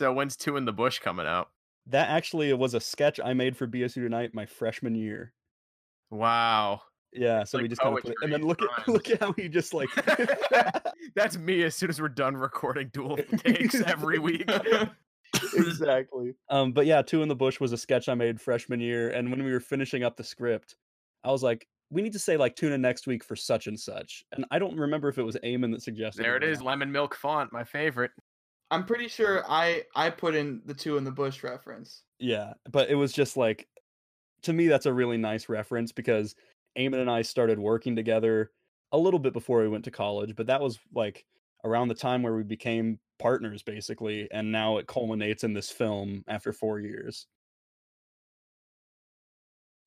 [0.00, 1.50] So when's Two in the Bush coming out?
[1.86, 5.34] That actually was a sketch I made for BSU Tonight my freshman year.
[6.10, 6.80] Wow.
[7.12, 8.88] Yeah, so we just kind of put it, and then look at rhymes.
[8.88, 9.88] look at how he just like
[11.14, 14.48] That's me as soon as we're done recording dual takes every week.
[15.54, 16.32] exactly.
[16.48, 19.30] Um, but yeah, Two in the Bush was a sketch I made freshman year, and
[19.30, 20.76] when we were finishing up the script,
[21.24, 23.78] I was like, we need to say like tune in next week for such and
[23.78, 26.24] such, and I don't remember if it was Eamon that suggested.
[26.24, 28.12] there it is, lemon milk font, my favorite.
[28.70, 32.02] I'm pretty sure I I put in the two in the bush reference.
[32.18, 33.68] Yeah, but it was just like,
[34.42, 36.34] to me, that's a really nice reference because
[36.78, 38.50] Eamon and I started working together
[38.92, 41.24] a little bit before we went to college, but that was like
[41.64, 46.24] around the time where we became partners basically, and now it culminates in this film
[46.28, 47.26] after four years.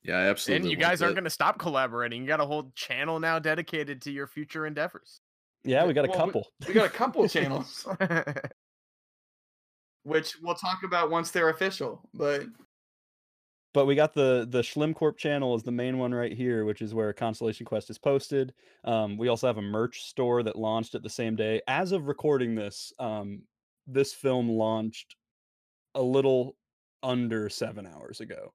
[0.03, 0.67] Yeah, I absolutely.
[0.67, 2.21] And you guys aren't going to stop collaborating.
[2.21, 5.21] You got a whole channel now dedicated to your future endeavors.
[5.63, 6.47] Yeah, we got a Well, we- couple.
[6.67, 7.87] We got a couple channels,
[10.03, 12.07] which we'll talk about once they're official.
[12.13, 12.43] But
[13.73, 16.93] But we got the the Schlimcorp channel is the main one right here, which is
[16.93, 18.53] where Constellation Quest is posted.
[18.83, 21.61] Um, we also have a merch store that launched at the same day.
[21.67, 23.43] As of recording this, um,
[23.87, 25.15] this film launched
[25.95, 26.55] a little
[27.01, 28.53] under seven hours ago.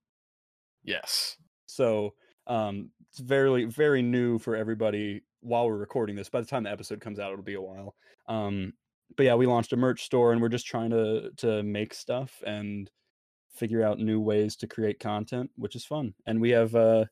[0.84, 1.36] yes.
[1.66, 2.14] So
[2.46, 6.28] um, it's very very new for everybody while we're recording this.
[6.28, 7.94] By the time the episode comes out, it'll be a while.
[8.26, 8.72] Um,
[9.16, 12.42] but yeah, we launched a merch store, and we're just trying to to make stuff
[12.46, 12.90] and
[13.50, 16.14] figure out new ways to create content, which is fun.
[16.26, 17.06] And we have uh,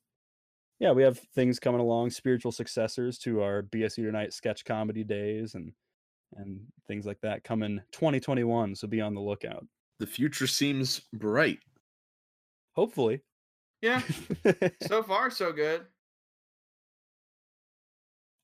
[0.78, 5.54] yeah, we have things coming along, spiritual successors to our BSU Tonight sketch comedy days
[5.54, 5.72] and
[6.36, 8.74] and things like that coming 2021.
[8.74, 9.66] So be on the lookout.
[9.98, 11.60] The future seems bright.
[12.74, 13.22] Hopefully.
[13.80, 14.02] yeah,
[14.82, 15.82] so far so good.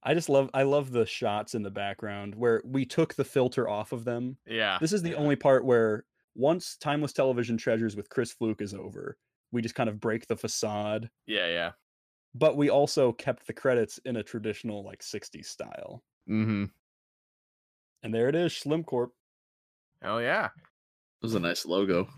[0.04, 3.68] I just love I love the shots in the background where we took the filter
[3.68, 4.36] off of them.
[4.46, 4.78] Yeah.
[4.80, 5.16] This is the yeah.
[5.16, 9.16] only part where once Timeless Television Treasures with Chris Fluke is over,
[9.52, 11.72] we just kind of break the facade, Yeah, yeah.
[12.34, 16.02] but we also kept the credits in a traditional like 60s style.
[16.28, 16.64] Mm-hmm.
[18.02, 19.08] And there it is, Schlimcorp.
[20.02, 20.46] Oh yeah.
[20.46, 22.08] It was a nice logo.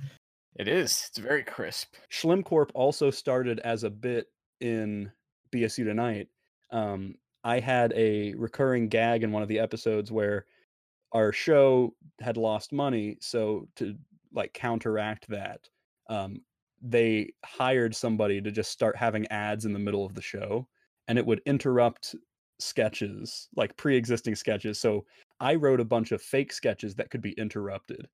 [0.56, 1.06] It is.
[1.10, 1.96] It's very crisp.
[2.10, 4.28] Schlim Corp also started as a bit
[4.60, 5.10] in
[5.52, 6.28] BSU Tonight.
[6.70, 10.46] Um, I had a recurring gag in one of the episodes where
[11.12, 13.94] our show had lost money, so to
[14.33, 15.68] like counteract that,
[16.09, 16.42] um,
[16.83, 20.66] they hired somebody to just start having ads in the middle of the show,
[21.09, 22.14] and it would interrupt
[22.59, 24.80] sketches, like pre-existing sketches.
[24.80, 25.07] So
[25.40, 28.09] I wrote a bunch of fake sketches that could be interrupted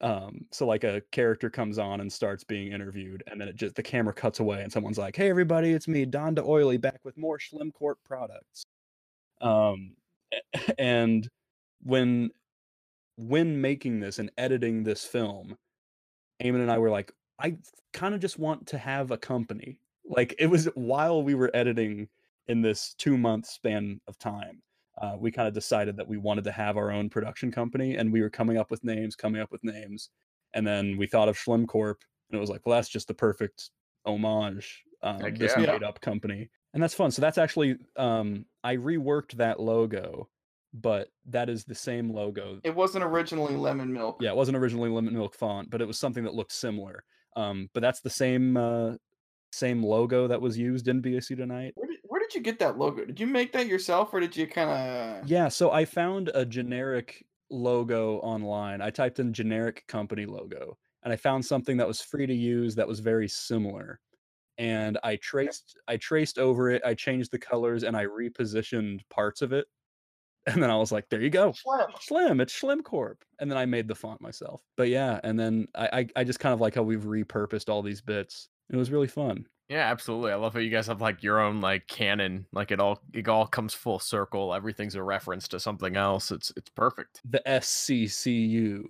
[0.00, 3.74] um so like a character comes on and starts being interviewed and then it just
[3.74, 7.00] the camera cuts away and someone's like hey everybody it's me don de oily back
[7.04, 8.64] with more Slim schlimcorp products.
[9.40, 9.96] Um
[10.78, 11.28] and
[11.82, 12.30] when
[13.16, 15.56] when making this and editing this film
[16.42, 17.56] Eamon and i were like i
[17.92, 19.78] kind of just want to have a company.
[20.04, 22.08] Like it was while we were editing
[22.46, 24.62] in this two month span of time
[25.00, 28.12] uh, we kind of decided that we wanted to have our own production company and
[28.12, 30.10] we were coming up with names coming up with names
[30.54, 33.14] and then we thought of Schlim Corp, and it was like well that's just the
[33.14, 33.70] perfect
[34.06, 35.66] homage um, Heck this yeah.
[35.72, 36.50] made up company.
[36.74, 37.10] And that's fun.
[37.10, 40.28] So that's actually um, i reworked that logo
[40.74, 44.18] but that is the same logo It wasn't originally lemon milk.
[44.20, 47.04] yeah it wasn't originally lemon milk font but it was something that looked similar.
[47.36, 48.94] Um, but that's the same uh,
[49.52, 51.72] same logo that was used in bsu tonight.
[51.76, 53.04] Where did, where did you get that logo?
[53.04, 55.28] Did you make that yourself, or did you kind of?
[55.28, 58.80] Yeah, so I found a generic logo online.
[58.80, 62.74] I typed in generic company logo and I found something that was free to use
[62.74, 64.00] that was very similar.
[64.58, 69.42] And I traced I traced over it, I changed the colors and I repositioned parts
[69.42, 69.66] of it.
[70.46, 71.52] And then I was like, there you go.
[71.52, 72.40] Slim, Slim.
[72.40, 73.16] it's Slim Schlimcorp.
[73.38, 74.62] And then I made the font myself.
[74.76, 77.82] But yeah, and then I I, I just kind of like how we've repurposed all
[77.82, 78.48] these bits.
[78.70, 79.46] It was really fun.
[79.68, 80.32] Yeah, absolutely.
[80.32, 82.46] I love how you guys have like your own like canon.
[82.52, 84.54] Like it all it all comes full circle.
[84.54, 86.30] Everything's a reference to something else.
[86.30, 87.20] It's it's perfect.
[87.28, 88.84] The SCCU,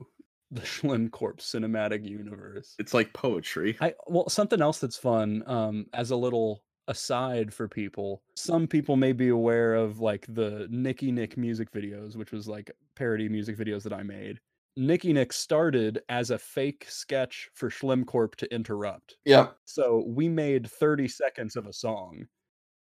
[0.53, 2.77] the Schlim Corp Cinematic Universe.
[2.79, 3.77] It's like poetry.
[3.81, 8.23] I well, something else that's fun, um, as a little aside for people.
[8.37, 12.71] Some people may be aware of like the Nicky Nick music videos, which was like
[12.95, 14.39] parody music videos that I made.
[14.79, 19.17] Nicky Nick started as a fake sketch for Schlemcorp to interrupt.
[19.25, 19.49] Yeah.
[19.65, 22.29] So we made 30 seconds of a song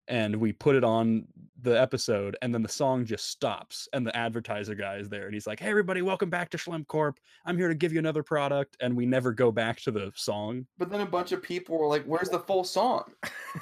[0.06, 1.26] and we put it on
[1.62, 5.32] the episode and then the song just stops and the advertiser guy is there and
[5.32, 7.16] he's like, Hey everybody, welcome back to Schlemcorp.
[7.46, 10.66] I'm here to give you another product and we never go back to the song.
[10.76, 13.12] But then a bunch of people were like, "Where's the full song?"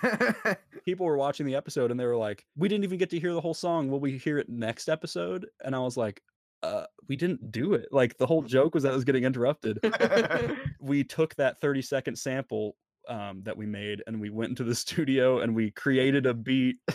[0.85, 3.35] People were watching the episode and they were like, We didn't even get to hear
[3.35, 3.89] the whole song.
[3.89, 5.47] Will we hear it next episode?
[5.65, 6.23] And I was like,
[6.63, 7.89] uh, we didn't do it.
[7.93, 9.79] Like the whole joke was that it was getting interrupted.
[10.81, 12.77] we took that 30 second sample
[13.09, 16.77] um, that we made and we went into the studio and we created a beat.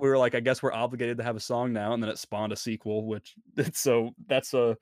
[0.00, 2.18] We were like, I guess we're obligated to have a song now, and then it
[2.18, 4.76] spawned a sequel, which it's so that's a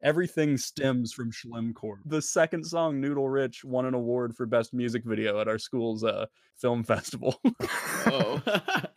[0.00, 1.96] everything stems from Schlemcorp.
[2.06, 6.04] The second song, Noodle Rich, won an award for best music video at our school's
[6.04, 6.26] uh,
[6.56, 7.40] film festival.
[8.06, 8.40] Oh.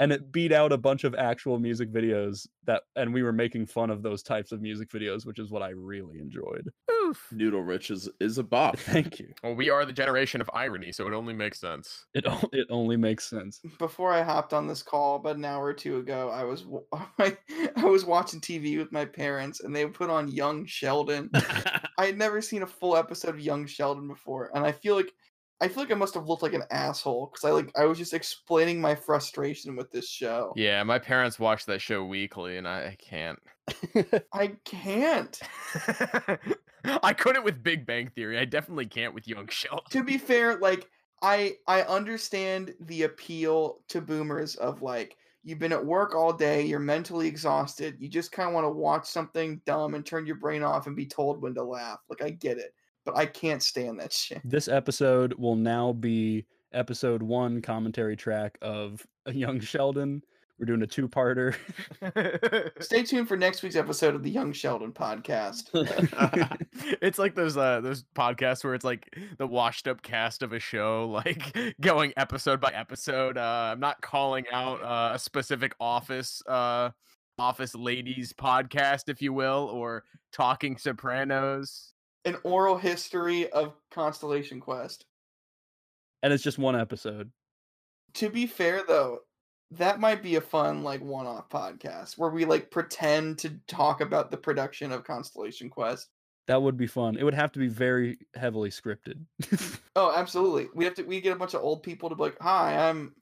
[0.03, 3.65] And it beat out a bunch of actual music videos that and we were making
[3.65, 7.27] fun of those types of music videos which is what i really enjoyed Oof.
[7.31, 8.77] Noodle Rich is, is a bop.
[8.93, 12.05] thank you Well, we are the generation of irony, so it only makes sense.
[12.13, 15.65] it, o- it only makes sense Before I hopped on this call, about an hour
[15.65, 16.65] or two ago, I was
[17.19, 17.37] I,
[17.77, 21.29] I was watching TV with my parents, and they put on Young Sheldon.
[21.33, 25.13] I had never seen a full episode of Young Sheldon before, and I feel like
[25.63, 27.97] I feel like I must have looked like an asshole because I like I was
[27.97, 30.51] just explaining my frustration with this show.
[30.57, 33.39] Yeah, my parents watch that show weekly, and I, I can't.
[34.33, 35.39] I can't.
[37.01, 38.37] I couldn't with Big Bang Theory.
[38.37, 39.85] I definitely can't with Young Sheldon.
[39.91, 40.89] to be fair, like
[41.21, 46.63] I I understand the appeal to boomers of like you've been at work all day,
[46.63, 50.35] you're mentally exhausted, you just kind of want to watch something dumb and turn your
[50.35, 51.99] brain off and be told when to laugh.
[52.09, 52.73] Like I get it,
[53.05, 54.41] but I can't stand that shit.
[54.43, 60.23] this episode will now be episode one commentary track of a young sheldon
[60.59, 61.55] we're doing a two-parter
[62.81, 65.69] Stay tuned for next week's episode of the Young Sheldon podcast.
[67.01, 70.59] it's like those uh those podcasts where it's like the washed up cast of a
[70.59, 76.41] show like going episode by episode uh i'm not calling out uh, a specific office
[76.47, 76.89] uh
[77.39, 81.92] office ladies podcast if you will or talking sopranos
[82.25, 85.05] An oral history of Constellation Quest.
[86.21, 87.31] and it's just one episode
[88.15, 89.19] To be fair though,
[89.71, 94.31] that might be a fun like one-off podcast where we like pretend to talk about
[94.31, 96.09] the production of Constellation Quest.
[96.47, 99.25] that would be fun it would have to be very heavily scripted
[99.95, 100.67] Oh, absolutely.
[100.73, 101.03] We have to.
[101.03, 103.13] We get a bunch of old people to be like, "Hi, I'm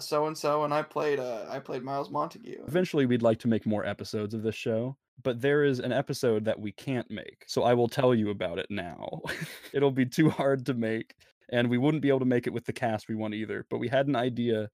[0.00, 1.18] so and so, and I played.
[1.18, 4.96] Uh, I played Miles Montague." Eventually, we'd like to make more episodes of this show,
[5.22, 7.44] but there is an episode that we can't make.
[7.46, 9.20] So I will tell you about it now.
[9.72, 11.14] It'll be too hard to make,
[11.50, 13.66] and we wouldn't be able to make it with the cast we want either.
[13.70, 14.68] But we had an idea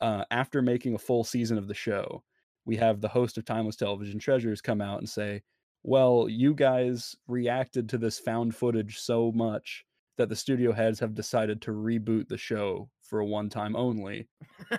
[0.00, 2.22] uh, after making a full season of the show.
[2.66, 5.42] We have the host of Timeless Television Treasures come out and say,
[5.82, 9.84] Well, you guys reacted to this found footage so much
[10.18, 14.28] that the studio heads have decided to reboot the show for a one time only.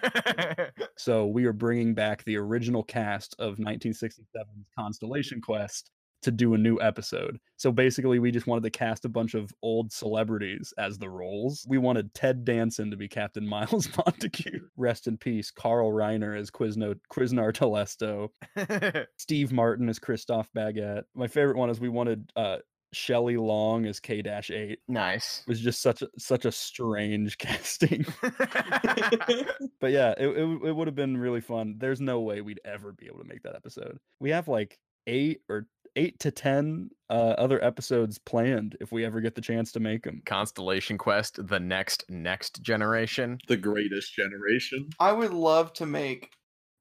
[0.98, 5.90] So we are bringing back the original cast of 1967's Constellation Quest
[6.22, 7.40] to do a new episode.
[7.58, 11.66] So basically, we just wanted to cast a bunch of old celebrities as the roles.
[11.68, 14.60] We wanted Ted Danson to be Captain Miles Montague.
[14.78, 15.50] Rest in peace.
[15.50, 18.30] Carl Reiner as Quizno- Quiznar Telesto.
[19.18, 21.04] Steve Martin as Christoph Baguette.
[21.16, 22.58] My favorite one is we wanted uh,
[22.94, 24.24] Shelley Long as K-8.
[24.24, 24.78] Nice.
[24.78, 28.06] It nice was just such a such a strange casting.
[29.80, 31.76] but yeah, it, it, it would have been really fun.
[31.78, 33.98] There's no way we'd ever be able to make that episode.
[34.20, 39.22] We have like eight or eight to ten uh, other episodes planned if we ever
[39.22, 40.22] get the chance to make them.
[40.26, 44.90] constellation quest the next next generation the greatest generation.
[45.00, 46.30] I would love to make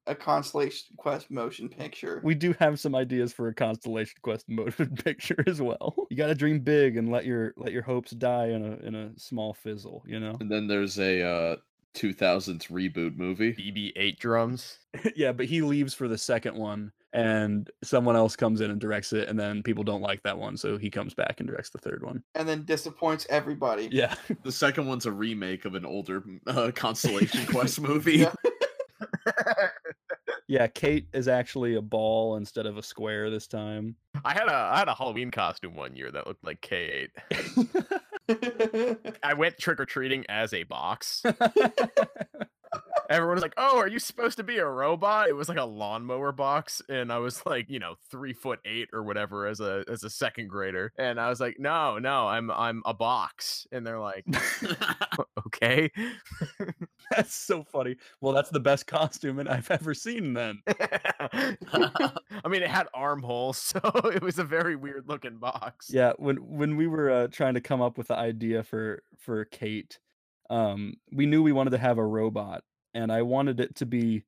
[0.07, 2.21] a Constellation Quest motion picture.
[2.23, 5.95] We do have some ideas for a Constellation Quest motion picture as well.
[6.09, 8.95] You got to dream big and let your let your hopes die in a in
[8.95, 10.03] a small fizzle.
[10.07, 10.37] You know.
[10.39, 11.55] And then there's a uh,
[11.95, 13.53] 2000s reboot movie.
[13.53, 13.93] J.J.
[13.95, 14.77] Abrams
[15.15, 19.13] yeah, but he leaves for the second one, and someone else comes in and directs
[19.13, 21.77] it, and then people don't like that one, so he comes back and directs the
[21.77, 22.23] third one.
[22.35, 23.89] and then disappoints everybody.
[23.91, 28.25] Yeah, The second one's a remake of an older uh, Constellation Quest movie.
[30.51, 30.63] Yeah.
[30.63, 30.67] yeah.
[30.67, 33.95] K-8 is actually a ball instead of a square this time.
[34.25, 37.07] i had a i had a halloween costume one year that looked like k8
[39.23, 41.23] i went trick-or-treating as a box
[43.11, 45.65] everyone was like, "Oh, are you supposed to be a robot?" It was like a
[45.65, 49.83] lawnmower box, and I was like, you know, three foot eight or whatever as a
[49.89, 53.85] as a second grader, and I was like, "No, no, I'm I'm a box," and
[53.85, 54.25] they're like,
[55.47, 55.91] "Okay."
[57.11, 57.97] That's so funny.
[58.21, 60.61] Well, that's the best costume I've ever seen then.
[60.67, 65.89] I mean, it had armholes, so it was a very weird looking box.
[65.93, 69.45] Yeah, when when we were uh, trying to come up with the idea for for
[69.45, 69.97] K-8,
[70.49, 72.63] um, we knew we wanted to have a robot,
[72.93, 74.23] and I wanted it to be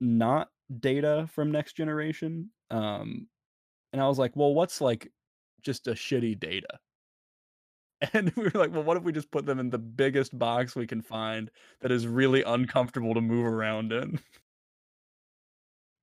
[0.00, 0.48] not
[0.80, 2.50] Data from Next Generation.
[2.70, 3.28] Um,
[3.92, 5.10] and I was like, well, what's like
[5.62, 6.78] just a shitty Data?
[8.12, 10.76] And we were like, well, what if we just put them in the biggest box
[10.76, 11.50] we can find
[11.80, 14.18] that is really uncomfortable to move around in?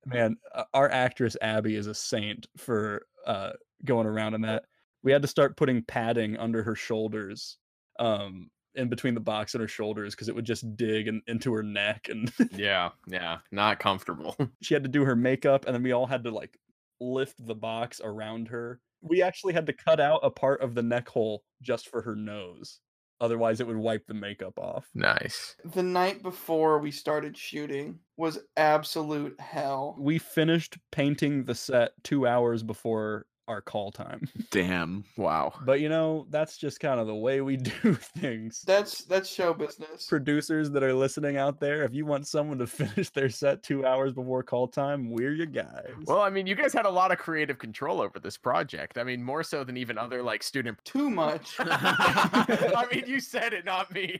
[0.06, 0.36] Man,
[0.74, 3.52] our actress Abby is a saint for uh,
[3.84, 4.64] going around in that.
[5.04, 7.58] We had to start putting padding under her shoulders,
[8.00, 11.52] um, in between the box and her shoulders, because it would just dig in, into
[11.52, 14.36] her neck, and Yeah, yeah, not comfortable.
[14.62, 16.58] she had to do her makeup, and then we all had to like
[17.00, 18.80] lift the box around her.
[19.00, 22.14] We actually had to cut out a part of the neck hole just for her
[22.14, 22.80] nose.
[23.20, 24.88] Otherwise, it would wipe the makeup off.
[24.94, 25.54] nice.
[25.64, 29.94] The night before we started shooting was absolute hell.
[29.96, 34.28] We finished painting the set two hours before our call time.
[34.50, 35.04] Damn.
[35.16, 35.52] Wow.
[35.64, 38.62] But you know, that's just kind of the way we do things.
[38.66, 40.06] That's that's show business.
[40.06, 43.86] Producers that are listening out there, if you want someone to finish their set two
[43.86, 45.92] hours before call time, we're your guys.
[46.06, 48.98] Well, I mean, you guys had a lot of creative control over this project.
[48.98, 50.78] I mean, more so than even other like student.
[50.84, 51.56] Too much.
[51.58, 54.18] I mean, you said it, not me.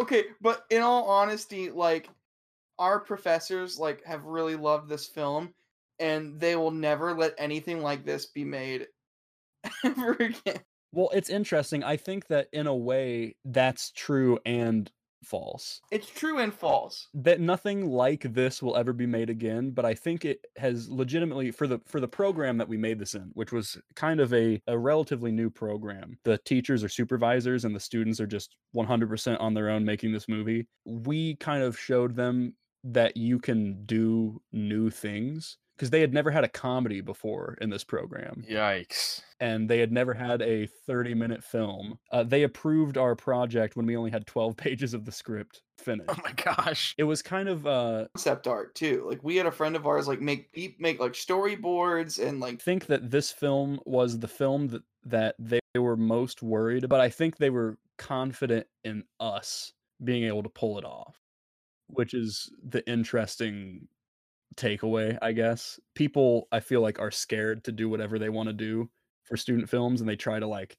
[0.00, 2.08] okay, but in all honesty, like
[2.78, 5.52] our professors like have really loved this film
[5.98, 8.86] and they will never let anything like this be made
[9.84, 10.60] ever again.
[10.92, 11.84] Well, it's interesting.
[11.84, 14.90] I think that in a way that's true and
[15.24, 15.80] false.
[15.90, 17.08] It's true and false.
[17.14, 21.50] That nothing like this will ever be made again, but I think it has legitimately
[21.50, 24.60] for the for the program that we made this in, which was kind of a,
[24.66, 26.18] a relatively new program.
[26.24, 30.28] The teachers are supervisors and the students are just 100% on their own making this
[30.28, 30.66] movie.
[30.84, 36.30] We kind of showed them that you can do new things because they had never
[36.32, 39.22] had a comedy before in this program Yikes.
[39.38, 42.00] and they had never had a 30 minute film.
[42.10, 46.10] Uh, they approved our project when we only had 12 pages of the script finished.
[46.10, 46.94] Oh my gosh.
[46.98, 49.06] It was kind of uh Concept art too.
[49.08, 52.86] Like we had a friend of ours like make make like storyboards and like think
[52.86, 57.00] that this film was the film that that they were most worried about.
[57.00, 59.72] I think they were confident in us
[60.02, 61.16] being able to pull it off,
[61.86, 63.88] which is the interesting
[64.58, 65.80] takeaway, I guess.
[65.94, 68.90] People I feel like are scared to do whatever they want to do
[69.24, 70.78] for student films and they try to like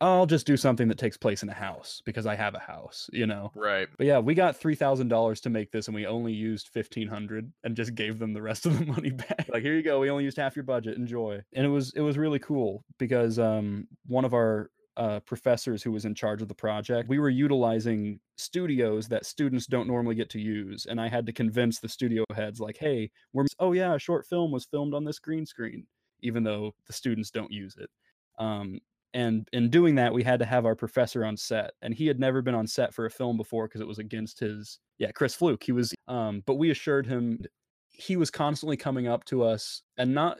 [0.00, 3.10] I'll just do something that takes place in a house because I have a house,
[3.12, 3.52] you know.
[3.54, 3.88] Right.
[3.98, 7.08] But yeah, we got three thousand dollars to make this, and we only used fifteen
[7.08, 9.46] hundred, and just gave them the rest of the money back.
[9.52, 10.96] Like, here you go, we only used half your budget.
[10.96, 11.42] Enjoy.
[11.54, 15.92] And it was it was really cool because um one of our uh, professors who
[15.92, 20.30] was in charge of the project, we were utilizing studios that students don't normally get
[20.30, 23.94] to use, and I had to convince the studio heads, like, hey, we're oh yeah,
[23.94, 25.86] a short film was filmed on this green screen,
[26.20, 27.90] even though the students don't use it.
[28.38, 28.80] Um,
[29.14, 32.20] and in doing that we had to have our professor on set and he had
[32.20, 35.34] never been on set for a film before because it was against his yeah chris
[35.34, 37.38] fluke he was um but we assured him
[37.88, 40.38] he was constantly coming up to us and not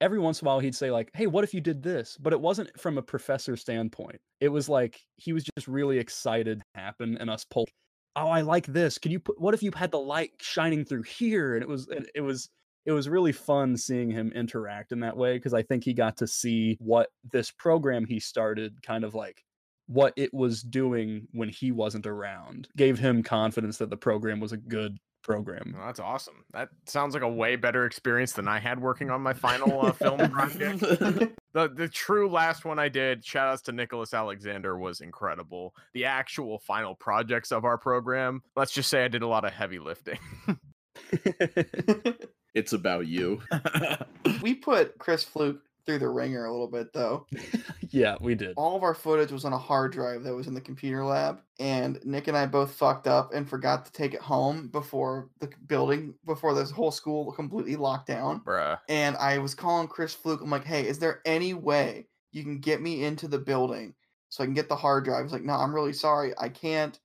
[0.00, 2.16] every once in a while he'd say like hey what if you did this?
[2.20, 4.20] But it wasn't from a professor standpoint.
[4.40, 7.66] It was like he was just really excited to happen and us pull
[8.16, 8.98] oh i like this.
[8.98, 11.54] Can you put what if you had the light shining through here?
[11.54, 12.48] And it was and it was
[12.86, 16.16] it was really fun seeing him interact in that way because I think he got
[16.18, 19.44] to see what this program he started kind of like
[19.88, 22.68] what it was doing when he wasn't around.
[22.76, 24.96] Gave him confidence that the program was a good
[25.28, 25.74] program.
[25.76, 26.44] Well, that's awesome.
[26.52, 29.92] That sounds like a way better experience than I had working on my final uh,
[29.92, 30.82] film project.
[31.54, 35.74] The the true last one I did, shout outs to Nicholas Alexander, was incredible.
[35.94, 39.52] The actual final projects of our program, let's just say I did a lot of
[39.52, 40.18] heavy lifting.
[42.54, 43.40] it's about you.
[44.42, 47.26] we put Chris Fluke through the ringer a little bit though.
[47.88, 48.52] yeah, we did.
[48.58, 51.40] All of our footage was on a hard drive that was in the computer lab,
[51.58, 55.48] and Nick and I both fucked up and forgot to take it home before the
[55.66, 58.40] building, before this whole school completely locked down.
[58.40, 58.78] Bruh.
[58.90, 60.42] And I was calling Chris Fluke.
[60.42, 63.94] I'm like, hey, is there any way you can get me into the building
[64.28, 65.24] so I can get the hard drive?
[65.24, 67.00] He's like, no, I'm really sorry, I can't.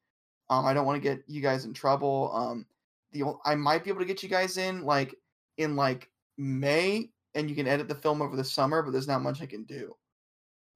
[0.50, 2.32] Um, I don't want to get you guys in trouble.
[2.36, 2.66] Um,
[3.14, 5.16] the I might be able to get you guys in like
[5.58, 9.22] in like May, and you can edit the film over the summer, but there's not
[9.22, 9.96] much I can do.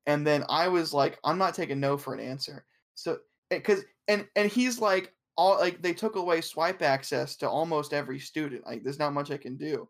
[0.06, 2.66] And then I was like, I'm not taking no for an answer.
[2.96, 3.20] So
[3.52, 7.94] eh, because and and he's like, all like they took away swipe access to almost
[7.94, 8.66] every student.
[8.66, 9.88] Like there's not much I can do.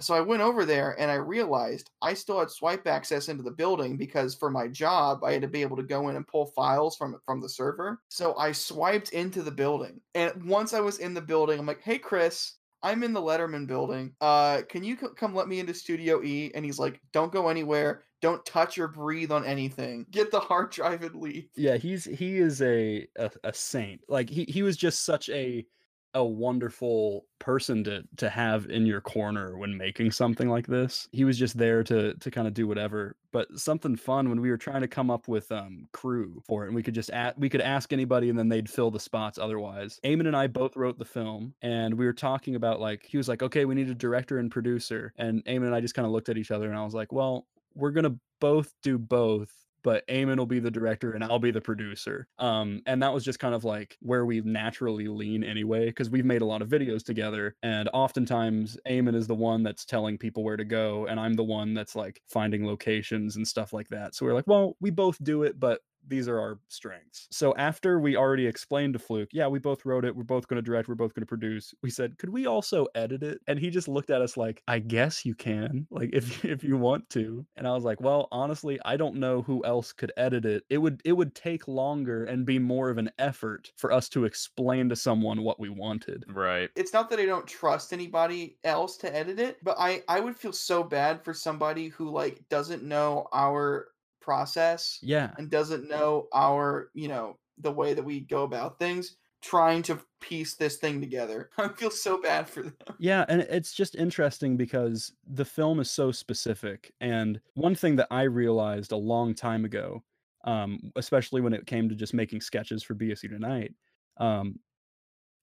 [0.00, 3.52] So I went over there and I realized I still had swipe access into the
[3.52, 6.46] building because for my job I had to be able to go in and pull
[6.46, 8.00] files from from the server.
[8.08, 10.00] So I swiped into the building.
[10.14, 13.66] And once I was in the building, I'm like, "Hey Chris, I'm in the Letterman
[13.66, 14.14] building.
[14.20, 17.48] Uh, can you c- come let me into Studio E?" And he's like, "Don't go
[17.48, 18.04] anywhere.
[18.20, 20.06] Don't touch or breathe on anything.
[20.10, 24.02] Get the hard drive and leave." Yeah, he's he is a a, a saint.
[24.08, 25.66] Like he he was just such a
[26.14, 31.08] a wonderful person to to have in your corner when making something like this.
[31.12, 33.16] He was just there to to kind of do whatever.
[33.32, 36.68] But something fun when we were trying to come up with um crew for it,
[36.68, 39.38] and we could just ask, we could ask anybody, and then they'd fill the spots.
[39.38, 43.16] Otherwise, Eamon and I both wrote the film, and we were talking about like he
[43.16, 46.06] was like, okay, we need a director and producer, and Eamon and I just kind
[46.06, 49.50] of looked at each other, and I was like, well, we're gonna both do both
[49.82, 52.28] but Eamon will be the director and I'll be the producer.
[52.38, 56.24] Um, and that was just kind of like where we naturally lean anyway, because we've
[56.24, 57.56] made a lot of videos together.
[57.62, 61.44] And oftentimes Eamon is the one that's telling people where to go, and I'm the
[61.44, 64.14] one that's like finding locations and stuff like that.
[64.14, 67.28] So we're like, well, we both do it, but these are our strengths.
[67.30, 70.56] So after we already explained to Fluke, yeah, we both wrote it, we're both going
[70.56, 71.74] to direct, we're both going to produce.
[71.82, 73.40] We said, could we also edit it?
[73.46, 76.76] And he just looked at us like, I guess you can, like if if you
[76.76, 77.44] want to.
[77.56, 80.64] And I was like, well, honestly, I don't know who else could edit it.
[80.70, 84.24] It would it would take longer and be more of an effort for us to
[84.24, 86.24] explain to someone what we wanted.
[86.28, 86.70] Right.
[86.76, 90.36] it's not that I don't trust anybody else to edit it, but I I would
[90.36, 93.88] feel so bad for somebody who like doesn't know our
[94.22, 95.34] process Yeah.
[95.36, 100.00] and doesn't know our, you know, the way that we go about things trying to
[100.20, 101.50] piece this thing together.
[101.58, 102.76] I feel so bad for them.
[102.98, 106.92] Yeah, and it's just interesting because the film is so specific.
[107.00, 110.04] And one thing that I realized a long time ago,
[110.44, 113.74] um, especially when it came to just making sketches for BSU Tonight,
[114.18, 114.60] um,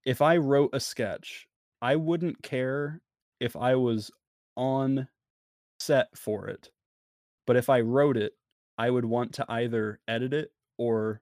[0.05, 1.47] if I wrote a sketch,
[1.81, 3.01] I wouldn't care
[3.39, 4.11] if I was
[4.57, 5.07] on
[5.79, 6.71] set for it.
[7.47, 8.33] But if I wrote it,
[8.79, 11.21] I would want to either edit it or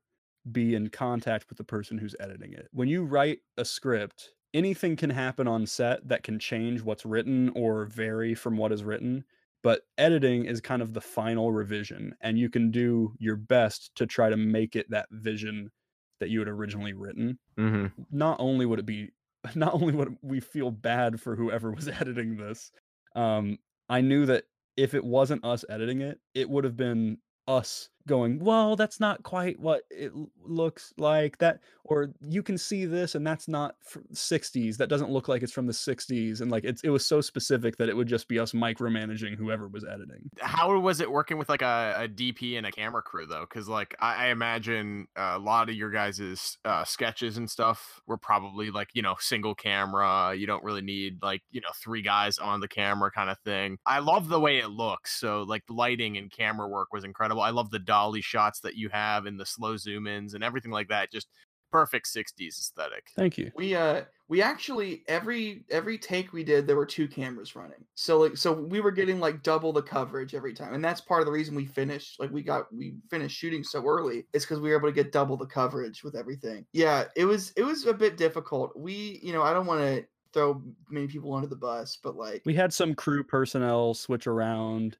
[0.50, 2.70] be in contact with the person who's editing it.
[2.72, 7.52] When you write a script, anything can happen on set that can change what's written
[7.56, 9.26] or vary from what is written.
[9.64, 14.06] But editing is kind of the final revision, and you can do your best to
[14.06, 15.72] try to make it that vision
[16.20, 17.40] that you had originally written.
[17.58, 17.88] Mm-hmm.
[18.12, 19.10] Not only would it be,
[19.56, 22.72] not only would we feel bad for whoever was editing this,
[23.16, 23.58] um,
[23.90, 24.44] I knew that
[24.78, 27.18] if it wasn't us editing it, it would have been
[27.48, 30.12] us going, well, that's not quite what it
[30.44, 31.38] looks like.
[31.38, 34.78] That, or you can see this, and that's not fr- 60s.
[34.78, 36.42] That doesn't look like it's from the 60s.
[36.42, 39.68] And like it's, it was so specific that it would just be us micromanaging whoever
[39.68, 40.30] was editing.
[40.40, 43.46] How was it working with like a, a DP and a camera crew though?
[43.48, 48.18] Because like I, I imagine a lot of your guys' uh, sketches and stuff were
[48.18, 50.34] probably like you know single camera.
[50.36, 53.78] You don't really need like you know three guys on the camera kind of thing.
[53.86, 55.20] I love the way it looks.
[55.20, 57.42] So like lighting and camera work was incredible.
[57.42, 60.72] I love the dolly shots that you have and the slow zoom ins and everything
[60.72, 61.12] like that.
[61.12, 61.28] Just
[61.72, 63.10] perfect 60s aesthetic.
[63.16, 63.52] Thank you.
[63.56, 67.84] We uh we actually every every take we did there were two cameras running.
[67.96, 70.76] So like so we were getting like double the coverage every time.
[70.76, 73.84] And that's part of the reason we finished like we got we finished shooting so
[73.84, 76.66] early It's cuz we were able to get double the coverage with everything.
[76.74, 78.78] Yeah, it was it was a bit difficult.
[78.78, 82.44] We, you know, I don't want to throw many people under the bus, but like
[82.46, 84.98] We had some crew personnel switch around.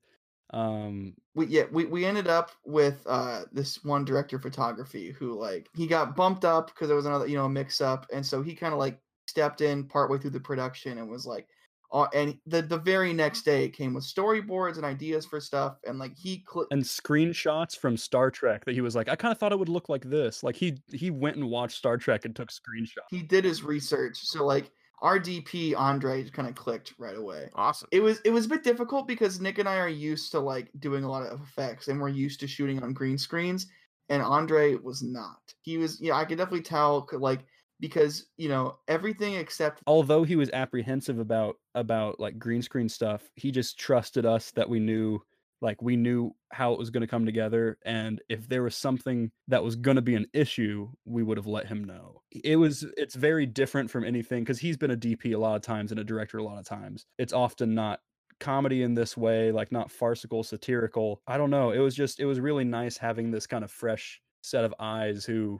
[0.52, 5.38] Um, we yeah we, we ended up with uh this one director of photography who
[5.38, 8.42] like he got bumped up because there was another you know mix up and so
[8.42, 11.48] he kind of like stepped in partway through the production and was like
[11.92, 15.78] uh, and the the very next day it came with storyboards and ideas for stuff
[15.86, 19.32] and like he cl- and screenshots from Star Trek that he was like, I kind
[19.32, 20.44] of thought it would look like this.
[20.44, 23.08] Like he he went and watched Star Trek and took screenshots.
[23.10, 24.70] he did his research so like
[25.00, 27.88] our dp andre kind of clicked right away Awesome.
[27.92, 30.70] it was it was a bit difficult because Nick and I are used to like
[30.80, 33.68] doing a lot of effects and we're used to shooting on green screens
[34.10, 35.54] and Andre was not.
[35.62, 37.42] He was yeah, I could definitely tell c- like
[37.80, 43.30] because, you know, everything except Although he was apprehensive about about like green screen stuff,
[43.36, 45.22] he just trusted us that we knew
[45.62, 49.32] like we knew how it was going to come together and if there was something
[49.48, 52.22] that was going to be an issue we would have let him know.
[52.32, 55.62] It was it's very different from anything because he's been a dp a lot of
[55.62, 57.06] times and a director a lot of times.
[57.18, 58.00] It's often not
[58.40, 61.22] comedy in this way like not farcical satirical.
[61.28, 64.22] I don't know it was just it was really nice having this kind of fresh
[64.42, 65.60] set of eyes who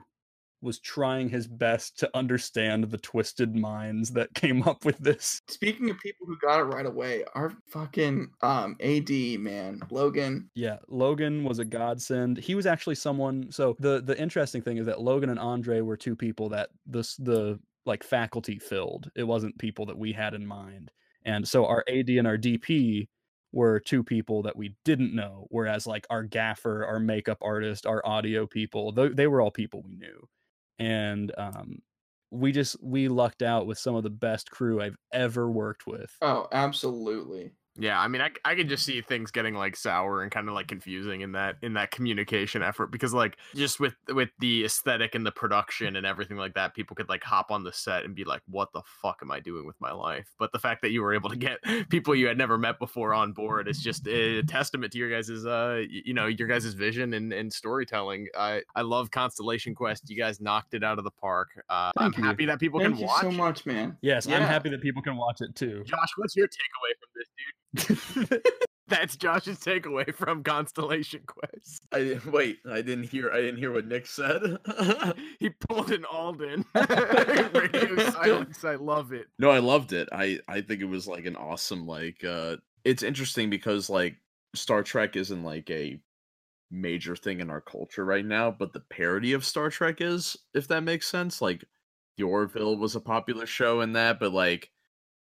[0.60, 5.40] was trying his best to understand the twisted minds that came up with this.
[5.48, 10.50] Speaking of people who got it right away, our fucking um AD man, Logan.
[10.54, 12.38] Yeah, Logan was a godsend.
[12.38, 13.50] He was actually someone.
[13.50, 17.16] So the the interesting thing is that Logan and Andre were two people that this
[17.16, 19.10] the like faculty filled.
[19.16, 20.90] It wasn't people that we had in mind.
[21.24, 23.08] And so our AD and our DP
[23.52, 28.04] were two people that we didn't know, whereas like our gaffer, our makeup artist, our
[28.06, 30.28] audio people, th- they were all people we knew.
[30.78, 31.80] And um,
[32.30, 36.12] we just we lucked out with some of the best crew I've ever worked with.
[36.20, 37.56] Oh, absolutely.
[37.78, 40.54] Yeah, I mean, I, I could just see things getting like sour and kind of
[40.54, 45.14] like confusing in that in that communication effort because like just with with the aesthetic
[45.14, 48.16] and the production and everything like that, people could like hop on the set and
[48.16, 50.90] be like, "What the fuck am I doing with my life?" But the fact that
[50.90, 51.58] you were able to get
[51.88, 55.46] people you had never met before on board is just a testament to your guys's
[55.46, 58.26] uh you know your guys's vision and, and storytelling.
[58.36, 60.10] I I love Constellation Quest.
[60.10, 61.50] You guys knocked it out of the park.
[61.68, 62.24] Uh, I'm you.
[62.24, 63.22] happy that people Thank can you watch.
[63.22, 63.96] so much, man.
[64.00, 65.84] Yes, I'm happy that people can watch it too.
[65.84, 67.54] Josh, what's your takeaway from this, dude?
[68.88, 71.82] That's Josh's takeaway from Constellation Quest.
[71.92, 72.58] I wait.
[72.70, 73.30] I didn't hear.
[73.30, 74.40] I didn't hear what Nick said.
[75.38, 76.64] He pulled an Alden.
[76.74, 78.64] Radio silence.
[78.64, 79.26] I love it.
[79.38, 80.08] no, I loved it.
[80.10, 82.24] I I think it was like an awesome like.
[82.24, 84.16] uh It's interesting because like
[84.54, 86.00] Star Trek isn't like a
[86.70, 90.66] major thing in our culture right now, but the parody of Star Trek is, if
[90.68, 91.40] that makes sense.
[91.42, 91.64] Like,
[92.16, 94.70] The Orville was a popular show in that, but like.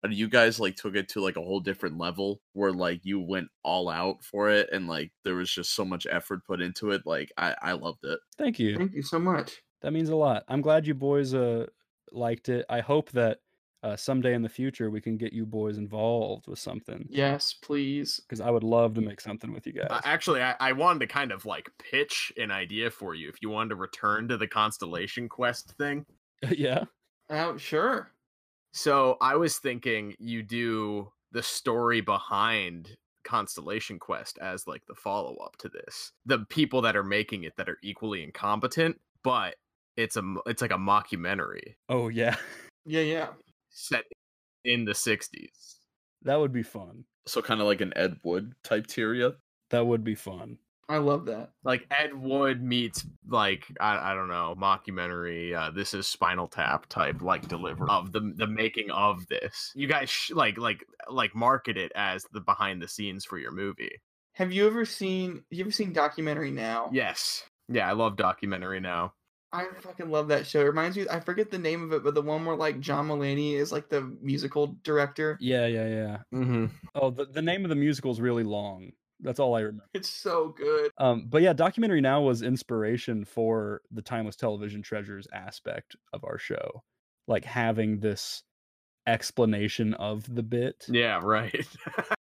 [0.05, 3.19] Uh, You guys like took it to like a whole different level where like you
[3.19, 6.91] went all out for it and like there was just so much effort put into
[6.91, 7.01] it.
[7.05, 8.19] Like I I loved it.
[8.37, 8.77] Thank you.
[8.77, 9.61] Thank you so much.
[9.81, 10.43] That means a lot.
[10.47, 11.67] I'm glad you boys uh
[12.11, 12.65] liked it.
[12.69, 13.39] I hope that
[13.83, 18.19] uh, someday in the future we can get you boys involved with something Yes, please.
[18.19, 19.89] because I would love to make something with you guys.
[19.91, 23.35] Uh, actually, I, I wanted to kind of like pitch an idea for you if
[23.43, 26.03] you wanted to return to the Constellation Quest thing.
[26.49, 26.85] yeah.
[27.29, 28.11] Oh, sure.
[28.75, 35.37] So I was thinking you do the story behind Constellation Quest as like the follow
[35.37, 36.11] up to this.
[36.25, 39.55] The people that are making it that are equally incompetent, but
[39.95, 42.35] it's a it's like a mockumentary Oh yeah.
[42.85, 43.27] Yeah, yeah.
[43.69, 44.03] set
[44.65, 45.77] in the 60s.
[46.23, 47.05] that would be fun.
[47.25, 49.35] So kind of like an Ed Wood type Tyria.
[49.69, 50.57] That would be fun.
[50.87, 51.49] I love that.
[51.63, 55.55] Like Ed Wood meets like I, I don't know mockumentary.
[55.55, 59.71] Uh, this is Spinal Tap type like delivery of the the making of this.
[59.75, 63.51] You guys sh- like like like market it as the behind the scenes for your
[63.51, 64.01] movie.
[64.33, 65.43] Have you ever seen?
[65.49, 66.89] You ever seen documentary now?
[66.91, 69.13] Yes, yeah, I love documentary now.
[69.51, 70.59] I fucking love that show.
[70.59, 71.05] It reminds me.
[71.09, 73.89] I forget the name of it, but the one where like John Mulaney is like
[73.89, 75.37] the musical director.
[75.39, 76.17] Yeah, yeah, yeah.
[76.33, 76.65] Mm-hmm.
[76.93, 78.91] Oh, the, the name of the musical is really long.
[79.21, 79.85] That's all I remember.
[79.93, 80.91] It's so good.
[80.97, 86.37] Um, but yeah, documentary now was inspiration for the timeless television treasures aspect of our
[86.37, 86.83] show,
[87.27, 88.43] like having this
[89.07, 90.85] explanation of the bit.
[90.89, 91.65] Yeah, right.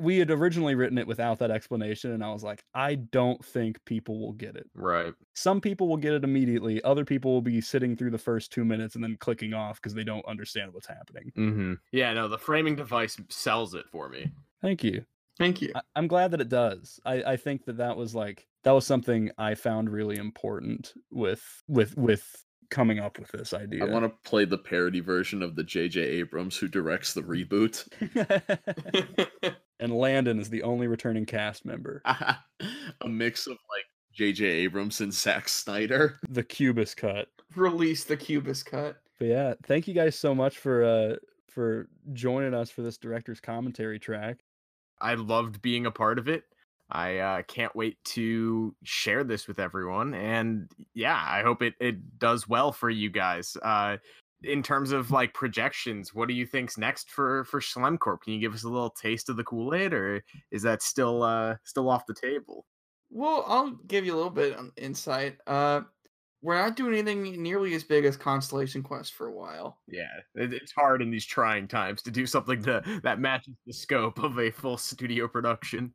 [0.00, 3.82] We had originally written it without that explanation, and I was like, I don't think
[3.84, 4.68] people will get it.
[4.74, 5.12] right.
[5.34, 6.82] Some people will get it immediately.
[6.82, 9.94] Other people will be sitting through the first two minutes and then clicking off because
[9.94, 11.30] they don't understand what's happening.
[11.36, 11.74] Mm-hmm.
[11.92, 14.30] Yeah, no, the framing device sells it for me.
[14.62, 15.04] Thank you.
[15.38, 15.72] Thank you.
[15.74, 17.00] I- I'm glad that it does.
[17.04, 21.42] I, I think that that was like that was something I found really important with
[21.68, 23.84] with with coming up with this idea.
[23.84, 26.00] I want to play the parody version of the J.J.
[26.00, 27.86] Abrams who directs the reboot.
[29.80, 32.02] and Landon is the only returning cast member.
[32.06, 34.44] a mix of like J.J.
[34.44, 36.18] Abrams and Zack Snyder.
[36.28, 37.28] The Cubist cut.
[37.54, 38.96] Release the Cubist cut.
[39.18, 41.16] But yeah, thank you guys so much for uh
[41.48, 44.38] for joining us for this director's commentary track.
[45.00, 46.44] I loved being a part of it.
[46.90, 52.18] I uh, can't wait to share this with everyone, and yeah, I hope it it
[52.18, 53.56] does well for you guys.
[53.62, 53.96] Uh,
[54.42, 58.20] in terms of like projections, what do you think's next for for Schlemcorp?
[58.20, 61.22] Can you give us a little taste of the Kool Aid, or is that still
[61.22, 62.66] uh still off the table?
[63.10, 65.38] Well, I'll give you a little bit of insight.
[65.46, 65.82] Uh,
[66.44, 69.78] we're not doing anything nearly as big as Constellation Quest for a while.
[69.88, 74.18] Yeah, it's hard in these trying times to do something to, that matches the scope
[74.22, 75.94] of a full studio production.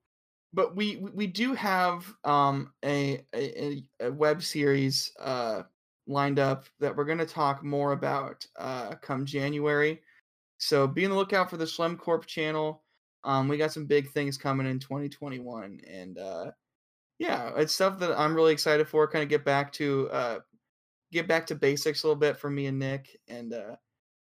[0.51, 5.61] but we we- do have um a a, a- a web series uh
[6.07, 10.01] lined up that we're going to talk more about uh come January.
[10.57, 12.83] So be on the lookout for the Schlem Corp channel.
[13.23, 16.51] Um we got some big things coming in 2021 and uh
[17.19, 20.39] yeah, it's stuff that I'm really excited for kind of get back to uh
[21.11, 23.75] get back to basics a little bit for me and Nick and uh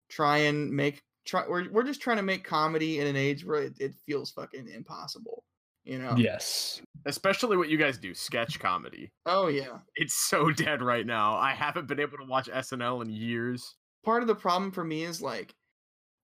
[0.09, 3.63] try and make try we're we're just trying to make comedy in an age where
[3.63, 5.43] it, it feels fucking impossible,
[5.83, 6.15] you know.
[6.15, 6.81] Yes.
[7.05, 9.11] Especially what you guys do, sketch comedy.
[9.25, 9.79] Oh yeah.
[9.95, 11.35] It's so dead right now.
[11.35, 13.75] I haven't been able to watch SNL in years.
[14.05, 15.53] Part of the problem for me is like,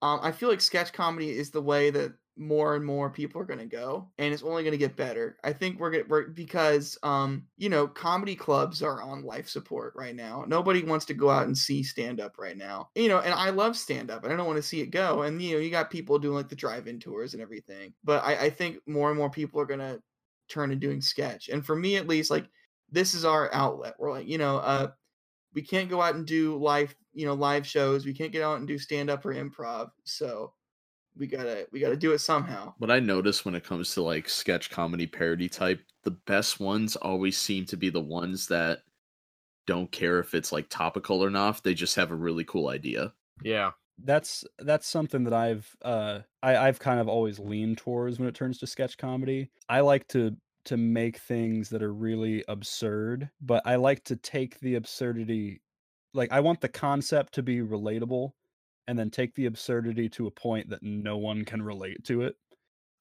[0.01, 3.45] um, I feel like sketch comedy is the way that more and more people are
[3.45, 5.37] going to go and it's only going to get better.
[5.43, 9.93] I think we're going to because um you know comedy clubs are on life support
[9.95, 10.45] right now.
[10.47, 12.89] Nobody wants to go out and see stand up right now.
[12.95, 15.23] You know and i love stand up and i don't want to see it go
[15.23, 18.45] and you know you got people doing like the drive-in tours and everything but i,
[18.45, 20.01] I think more and more people are going to
[20.49, 22.47] turn to doing sketch and for me at least like
[22.91, 23.95] this is our outlet.
[23.97, 24.91] We're like you know uh
[25.53, 28.59] we can't go out and do live you know live shows we can't get out
[28.59, 30.53] and do stand up or improv so
[31.17, 32.73] we gotta we gotta do it somehow.
[32.77, 36.95] What I notice when it comes to like sketch comedy parody type, the best ones
[36.95, 38.79] always seem to be the ones that
[39.65, 41.63] don't care if it's like topical or not.
[41.63, 43.13] They just have a really cool idea.
[43.43, 43.71] Yeah.
[44.03, 48.35] That's that's something that I've uh I, I've kind of always leaned towards when it
[48.35, 49.51] turns to sketch comedy.
[49.69, 50.35] I like to
[50.65, 55.61] to make things that are really absurd, but I like to take the absurdity
[56.13, 58.31] like I want the concept to be relatable
[58.87, 62.35] and then take the absurdity to a point that no one can relate to it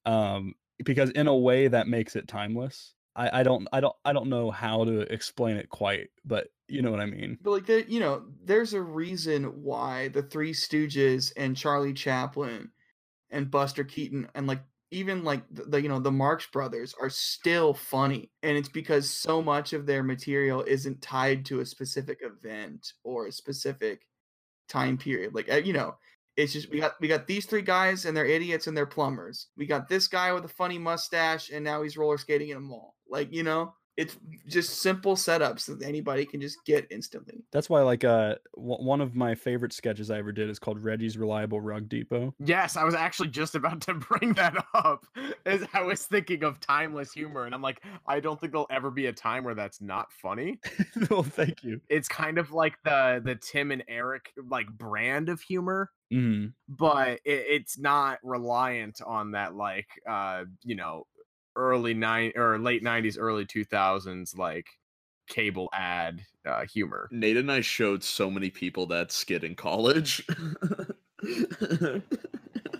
[0.06, 0.54] um
[0.84, 4.28] because in a way that makes it timeless I, I don't I don't I don't
[4.28, 7.38] know how to explain it quite, but you know what I mean.
[7.42, 12.70] But like there, you know, there's a reason why the Three Stooges and Charlie Chaplin
[13.30, 14.62] and Buster Keaton and like
[14.92, 19.10] even like the, the you know the Marx Brothers are still funny, and it's because
[19.10, 24.06] so much of their material isn't tied to a specific event or a specific
[24.70, 25.34] time period.
[25.34, 25.96] Like uh, you know,
[26.36, 29.48] it's just we got we got these three guys and they're idiots and they're plumbers.
[29.56, 32.60] We got this guy with a funny mustache and now he's roller skating in a
[32.60, 32.94] mall.
[33.08, 37.44] Like you know, it's just simple setups that anybody can just get instantly.
[37.52, 40.82] That's why, like, uh, w- one of my favorite sketches I ever did is called
[40.82, 42.34] Reggie's Reliable Rug Depot.
[42.38, 45.04] Yes, I was actually just about to bring that up.
[45.44, 48.90] As I was thinking of timeless humor, and I'm like, I don't think there'll ever
[48.90, 50.58] be a time where that's not funny.
[51.10, 51.78] well, thank you.
[51.90, 56.54] It's kind of like the the Tim and Eric like brand of humor, Mm.
[56.68, 61.06] but it, it's not reliant on that like uh you know
[61.56, 64.66] early nine or late 90s early 2000s like
[65.28, 70.26] cable ad uh humor Nate and I showed so many people that skit in college.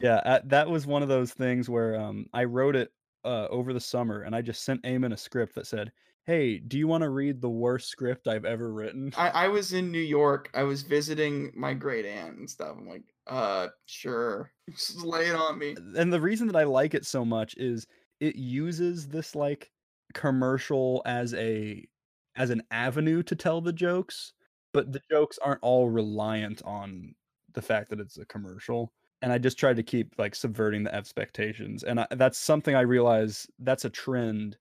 [0.01, 2.93] Yeah, uh, that was one of those things where um, I wrote it
[3.25, 5.93] uh, over the summer, and I just sent Eamon a script that said,
[6.25, 9.73] "Hey, do you want to read the worst script I've ever written?" I, I was
[9.73, 10.51] in New York.
[10.55, 12.77] I was visiting my great aunt and stuff.
[12.79, 15.77] I'm like, uh, sure, just lay it on me.
[15.97, 17.87] and the reason that I like it so much is
[18.21, 19.71] it uses this like
[20.15, 21.87] commercial as a
[22.37, 24.33] as an avenue to tell the jokes,
[24.73, 27.15] but the jokes aren't all reliant on
[27.53, 28.93] the fact that it's a commercial.
[29.23, 32.81] And I just tried to keep like subverting the expectations, and I, that's something I
[32.83, 34.57] realize that's a trend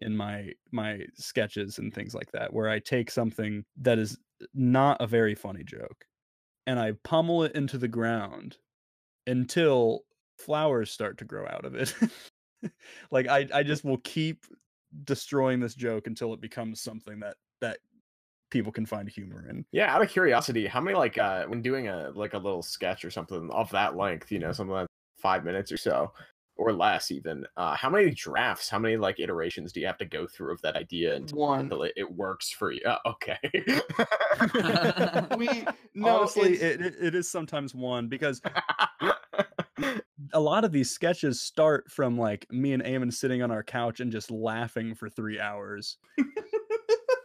[0.00, 4.18] in my my sketches and things like that, where I take something that is
[4.54, 6.06] not a very funny joke,
[6.66, 8.58] and I pummel it into the ground
[9.26, 10.02] until
[10.38, 11.94] flowers start to grow out of it.
[13.10, 14.44] like I, I just will keep
[15.04, 17.78] destroying this joke until it becomes something that that
[18.50, 19.64] people can find humor in.
[19.72, 23.04] yeah out of curiosity how many like uh when doing a like a little sketch
[23.04, 24.86] or something of that length you know something like
[25.18, 26.10] five minutes or so
[26.56, 30.06] or less even uh how many drafts how many like iterations do you have to
[30.06, 31.60] go through of that idea until One.
[31.60, 33.38] until it, it works for you uh, okay
[35.36, 38.40] We no, Honestly, it, it, it is sometimes one because
[40.32, 44.00] a lot of these sketches start from like me and Eamon sitting on our couch
[44.00, 45.98] and just laughing for three hours.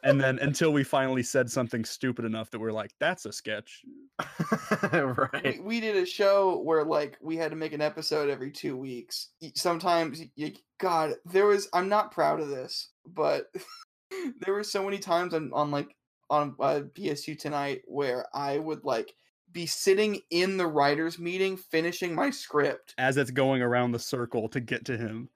[0.03, 3.83] and then until we finally said something stupid enough that we're like, that's a sketch.
[4.93, 8.51] right we, we did a show where like we had to make an episode every
[8.51, 13.51] two weeks sometimes y- y- god there was i'm not proud of this but
[14.39, 15.95] there were so many times on, on like
[16.29, 19.15] on uh, BSU tonight where i would like
[19.53, 22.95] be sitting in the writers meeting finishing my script.
[22.97, 25.29] As it's going around the circle to get to him.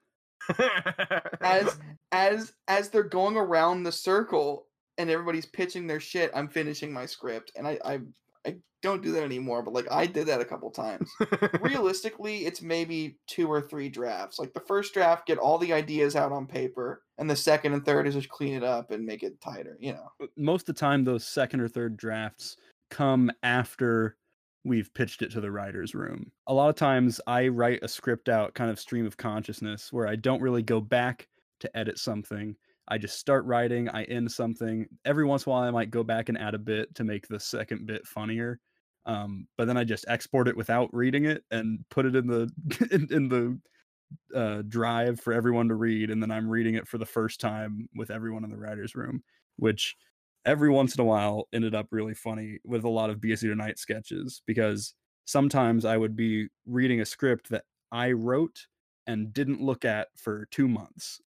[1.40, 1.78] as
[2.12, 4.66] as as they're going around the circle
[4.96, 7.52] and everybody's pitching their shit i'm finishing my script.
[7.56, 8.00] And i i,
[8.46, 11.10] I don't do that anymore but like i did that a couple times.
[11.60, 14.38] Realistically it's maybe two or three drafts.
[14.38, 17.84] Like the first draft get all the ideas out on paper and the second and
[17.84, 20.28] third is just clean it up and make it tighter you know?
[20.36, 22.56] Most of the time those second or third drafts
[22.90, 24.16] come after
[24.64, 26.30] we've pitched it to the writer's room.
[26.46, 30.06] A lot of times I write a script out kind of stream of consciousness where
[30.06, 31.28] I don't really go back
[31.60, 32.54] to edit something.
[32.88, 34.86] I just start writing, I end something.
[35.04, 37.28] Every once in a while I might go back and add a bit to make
[37.28, 38.60] the second bit funnier.
[39.06, 42.50] Um, but then I just export it without reading it and put it in the
[42.90, 43.58] in, in the
[44.34, 47.88] uh, drive for everyone to read, and then I'm reading it for the first time
[47.94, 49.22] with everyone in the writers' room,
[49.56, 49.96] which
[50.44, 53.78] every once in a while ended up really funny with a lot of BSU Tonight
[53.78, 58.66] sketches because sometimes I would be reading a script that I wrote
[59.06, 61.20] and didn't look at for two months.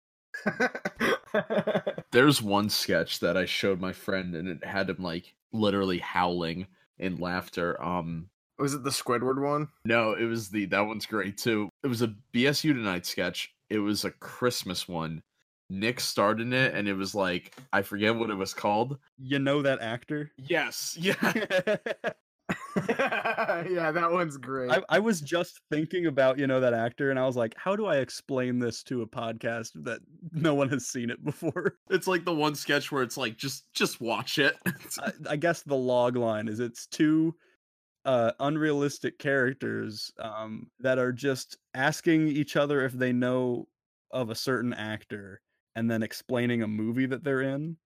[2.13, 6.67] There's one sketch that I showed my friend and it had him like literally howling
[6.99, 7.83] in laughter.
[7.83, 9.69] Um Was it the Squidward one?
[9.85, 11.69] no, it was the that one's great too.
[11.83, 13.53] It was a BSU Tonight sketch.
[13.69, 15.23] It was a Christmas one.
[15.71, 18.99] Nick starred in it and it was like I forget what it was called.
[19.19, 20.33] You know that actor?
[20.37, 20.99] Yes.
[21.01, 21.15] Yeah.
[22.89, 24.71] yeah, that one's great.
[24.71, 27.77] I, I was just thinking about you know that actor, and I was like, how
[27.77, 30.01] do I explain this to a podcast that
[30.33, 31.77] no one has seen it before?
[31.91, 34.57] It's like the one sketch where it's like just just watch it.
[35.01, 37.35] I, I guess the log line is it's two
[38.05, 43.69] uh unrealistic characters um that are just asking each other if they know
[44.11, 45.41] of a certain actor
[45.77, 47.77] and then explaining a movie that they're in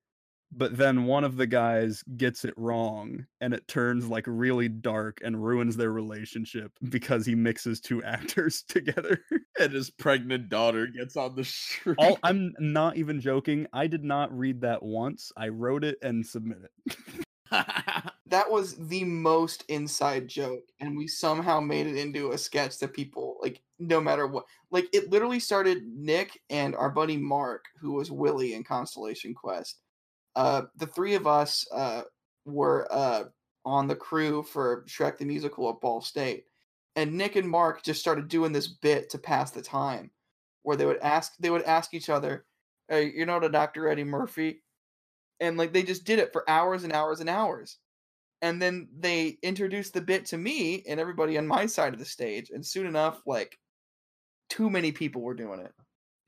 [0.56, 5.20] but then one of the guys gets it wrong and it turns like really dark
[5.24, 9.20] and ruins their relationship because he mixes two actors together
[9.58, 11.96] and his pregnant daughter gets on the street.
[11.98, 16.24] all i'm not even joking i did not read that once i wrote it and
[16.24, 16.96] submitted it
[18.26, 22.94] That was the most inside joke, and we somehow made it into a sketch that
[22.94, 23.60] people like.
[23.80, 28.54] No matter what, like it literally started Nick and our buddy Mark, who was Willie
[28.54, 29.80] in Constellation Quest.
[30.36, 32.02] Uh, the three of us uh,
[32.46, 33.24] were uh,
[33.64, 36.44] on the crew for Shrek the Musical at Ball State,
[36.96, 40.10] and Nick and Mark just started doing this bit to pass the time,
[40.62, 42.46] where they would ask they would ask each other,
[42.88, 43.88] "Hey, you know the Dr.
[43.88, 44.62] Eddie Murphy?"
[45.40, 47.78] And like they just did it for hours and hours and hours
[48.44, 52.04] and then they introduced the bit to me and everybody on my side of the
[52.04, 53.58] stage and soon enough like
[54.50, 55.72] too many people were doing it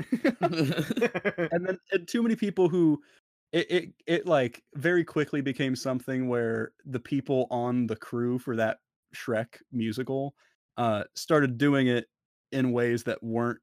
[1.53, 3.01] and then and too many people who
[3.53, 8.57] it, it it like very quickly became something where the people on the crew for
[8.57, 8.79] that
[9.14, 10.35] Shrek musical
[10.79, 12.07] uh started doing it
[12.51, 13.61] in ways that weren't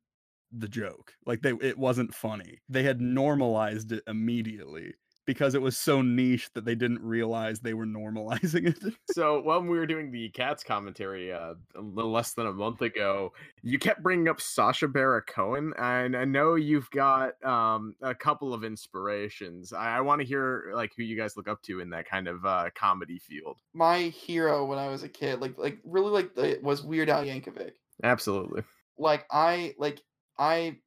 [0.51, 1.13] the joke.
[1.25, 2.59] Like they it wasn't funny.
[2.69, 4.93] They had normalized it immediately
[5.25, 8.93] because it was so niche that they didn't realize they were normalizing it.
[9.11, 12.81] so when we were doing the cats commentary uh, a little less than a month
[12.81, 18.13] ago you kept bringing up sacha baron cohen and i know you've got um, a
[18.13, 19.73] couple of inspirations.
[19.73, 22.27] I, I want to hear like who you guys look up to in that kind
[22.27, 23.57] of uh, comedy field.
[23.73, 27.23] My hero when i was a kid like like really like the, was weird al
[27.23, 27.73] yankovic.
[28.03, 28.63] Absolutely.
[28.97, 30.01] Like i like
[30.37, 30.77] i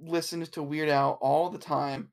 [0.00, 2.10] listened to weird al all the time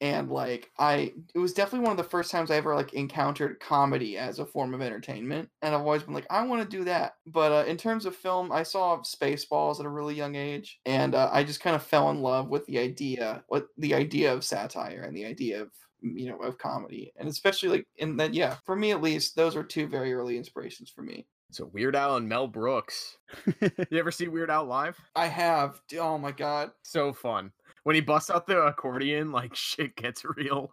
[0.00, 3.60] and like i it was definitely one of the first times i ever like encountered
[3.60, 6.84] comedy as a form of entertainment and i've always been like i want to do
[6.84, 10.80] that but uh, in terms of film i saw spaceballs at a really young age
[10.86, 14.32] and uh, i just kind of fell in love with the idea what the idea
[14.32, 15.70] of satire and the idea of
[16.02, 19.54] you know of comedy and especially like in that yeah for me at least those
[19.54, 23.18] are two very early inspirations for me so Weird Al and Mel Brooks.
[23.60, 24.96] you ever see Weird Al live?
[25.16, 27.52] i have oh my god So fun.
[27.84, 30.72] When he busts out the accordion, like shit gets real.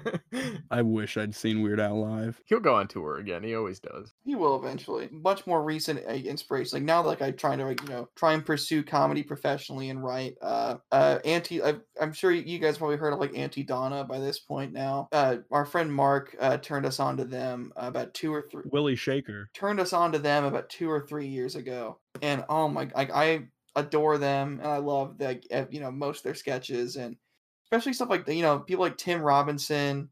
[0.70, 2.40] I wish I'd seen Weird Al live.
[2.46, 3.42] He'll go on tour again.
[3.42, 4.12] He always does.
[4.24, 5.08] He will eventually.
[5.10, 6.76] Much more recent uh, inspiration.
[6.76, 10.02] Like now, like I try to, like, you know, try and pursue comedy professionally and
[10.02, 10.36] write.
[10.40, 11.62] Uh, uh, Aunty.
[11.62, 15.08] i I'm sure you guys probably heard of like Aunty Donna by this point now.
[15.12, 18.64] Uh, our friend Mark uh, turned us on to them about two or three.
[18.72, 19.50] Willie Shaker.
[19.54, 23.10] Turned us on to them about two or three years ago, and oh my, like
[23.10, 23.48] I
[23.80, 27.16] adore them and I love the uh, you know most of their sketches and
[27.64, 30.08] especially stuff like you know people like Tim Robinson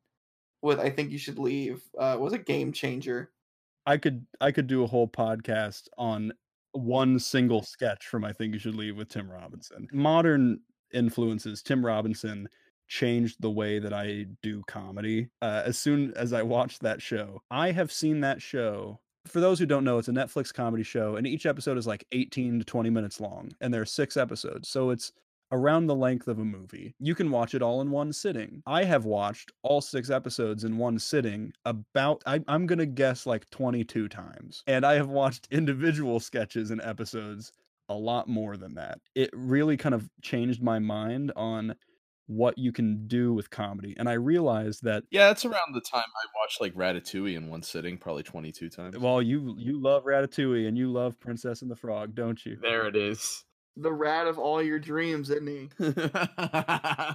[0.62, 3.30] with I think you should leave uh, was a game changer.
[3.86, 6.32] I could I could do a whole podcast on
[6.72, 9.88] one single sketch from I think you should leave with Tim Robinson.
[9.92, 10.60] Modern
[10.92, 12.48] influences Tim Robinson
[12.88, 15.28] changed the way that I do comedy.
[15.42, 19.00] Uh, as soon as I watched that show, I have seen that show
[19.30, 22.06] for those who don't know, it's a Netflix comedy show, and each episode is like
[22.12, 24.68] 18 to 20 minutes long, and there are six episodes.
[24.68, 25.12] So it's
[25.52, 26.94] around the length of a movie.
[26.98, 28.62] You can watch it all in one sitting.
[28.66, 33.26] I have watched all six episodes in one sitting about, I, am going to guess
[33.26, 34.62] like 22 times.
[34.66, 37.52] And I have watched individual sketches and episodes
[37.88, 39.00] a lot more than that.
[39.14, 41.74] It really kind of changed my mind on
[42.28, 43.96] what you can do with comedy.
[43.98, 47.62] And I realized that Yeah, that's around the time I watched like Ratatouille in one
[47.62, 48.96] sitting, probably 22 times.
[48.98, 52.56] well, you you love Ratatouille and you love Princess and the Frog, don't you?
[52.62, 53.44] There it is.
[53.76, 55.68] The rat of all your dreams, isn't he?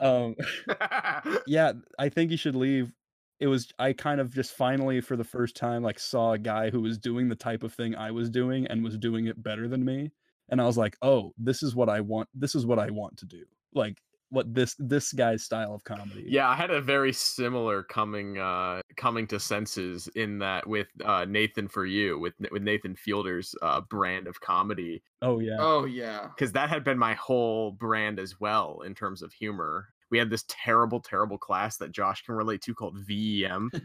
[0.01, 0.35] Um
[1.47, 2.91] yeah, I think you should leave.
[3.39, 6.69] It was I kind of just finally for the first time like saw a guy
[6.69, 9.67] who was doing the type of thing I was doing and was doing it better
[9.67, 10.11] than me.
[10.49, 12.29] and I was like, "Oh, this is what I want.
[12.33, 13.43] This is what I want to do."
[13.73, 13.97] Like
[14.33, 16.25] what this this guy's style of comedy.
[16.27, 21.25] Yeah, I had a very similar coming uh coming to senses in that with uh
[21.25, 25.55] Nathan for you with with Nathan Fielder's uh brand of comedy Oh yeah.
[25.59, 26.27] Oh yeah.
[26.27, 29.92] because that had been my whole brand as well in terms of humor.
[30.13, 33.71] We had this terrible, terrible class that Josh can relate to called VEM.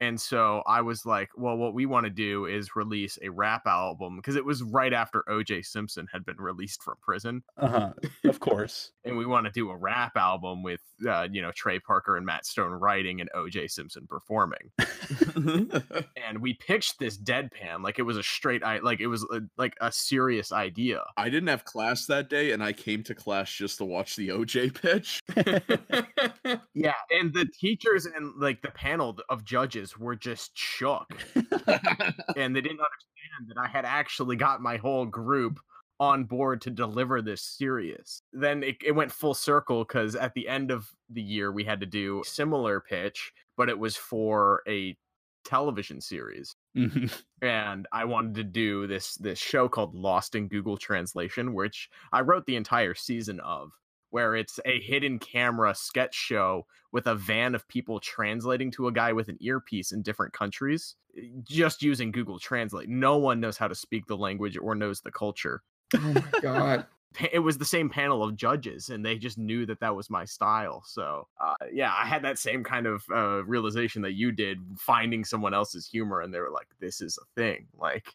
[0.00, 3.62] And so I was like, well, what we want to do is release a rap
[3.66, 7.42] album because it was right after OJ Simpson had been released from prison.
[7.56, 7.92] Uh-huh.
[8.24, 8.90] Of course.
[9.04, 12.26] And we want to do a rap album with, uh, you know, Trey Parker and
[12.26, 14.72] Matt Stone writing and OJ Simpson performing.
[16.26, 19.42] And we pitched this deadpan like it was a straight, I like it was a,
[19.56, 21.04] like a serious idea.
[21.16, 24.28] I didn't have class that day, and I came to class just to watch the
[24.30, 25.22] OJ pitch.
[26.74, 26.94] Yeah.
[27.10, 31.06] And the teachers and like the panel of judges were just shook.
[31.34, 35.58] and they didn't understand that I had actually got my whole group
[35.98, 38.22] on board to deliver this serious.
[38.32, 41.80] Then it, it went full circle because at the end of the year we had
[41.80, 44.96] to do a similar pitch, but it was for a
[45.44, 46.54] television series.
[46.76, 47.10] Mhm.
[47.40, 52.20] And I wanted to do this this show called Lost in Google Translation, which I
[52.20, 53.72] wrote the entire season of,
[54.10, 58.92] where it's a hidden camera sketch show with a van of people translating to a
[58.92, 60.94] guy with an earpiece in different countries,
[61.42, 62.88] just using Google Translate.
[62.88, 65.62] No one knows how to speak the language or knows the culture.
[65.94, 66.86] oh my god.
[67.32, 70.26] It was the same panel of judges, and they just knew that that was my
[70.26, 70.82] style.
[70.86, 75.24] So, uh, yeah, I had that same kind of uh, realization that you did, finding
[75.24, 78.12] someone else's humor, and they were like, "This is a thing." Like,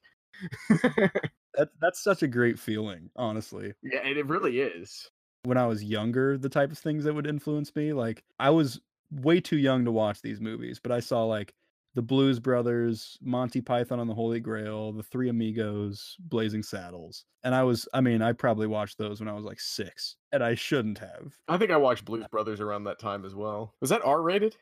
[1.56, 3.74] That that's such a great feeling, honestly.
[3.84, 5.10] yeah, and it really is.
[5.44, 8.80] When I was younger, the type of things that would influence me, like I was
[9.12, 11.54] way too young to watch these movies, but I saw like
[11.94, 17.26] the Blues Brothers, Monty Python on the Holy Grail, The Three Amigos, Blazing Saddles.
[17.44, 20.44] And I was I mean, I probably watched those when I was like 6, and
[20.44, 21.34] I shouldn't have.
[21.48, 23.74] I think I watched Blues Brothers around that time as well.
[23.82, 24.56] Was that R rated?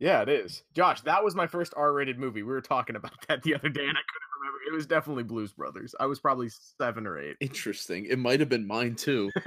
[0.00, 0.64] Yeah, it is.
[0.74, 2.42] Josh, that was my first R rated movie.
[2.42, 4.58] We were talking about that the other day, and I couldn't remember.
[4.66, 5.94] It was definitely Blues Brothers.
[5.98, 7.36] I was probably seven or eight.
[7.40, 8.06] Interesting.
[8.06, 9.30] It might have been mine too.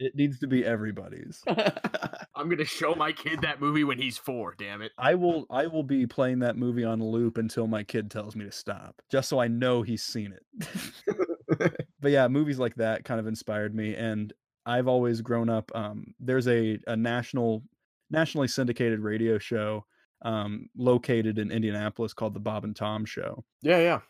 [0.00, 1.42] It needs to be everybody's.
[2.36, 4.54] I'm gonna show my kid that movie when he's four.
[4.56, 4.92] Damn it.
[4.96, 8.44] I will I will be playing that movie on loop until my kid tells me
[8.44, 11.72] to stop, just so I know he's seen it.
[12.00, 14.32] but yeah, movies like that kind of inspired me and
[14.66, 17.64] I've always grown up um there's a a national
[18.10, 19.84] nationally syndicated radio show
[20.22, 23.44] um located in Indianapolis called the Bob and Tom show.
[23.62, 24.00] Yeah, yeah.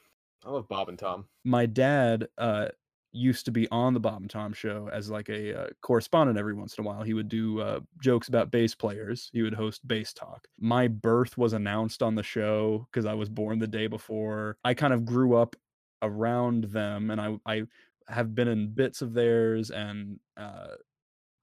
[0.44, 1.28] I love Bob and Tom.
[1.44, 2.68] My dad uh
[3.10, 6.52] used to be on the Bob and Tom show as like a uh, correspondent every
[6.52, 7.02] once in a while.
[7.02, 9.30] He would do uh, jokes about bass players.
[9.32, 10.46] He would host bass talk.
[10.58, 14.58] My birth was announced on the show because I was born the day before.
[14.62, 15.56] I kind of grew up
[16.02, 17.62] around them, and I I
[18.08, 20.74] have been in bits of theirs and uh,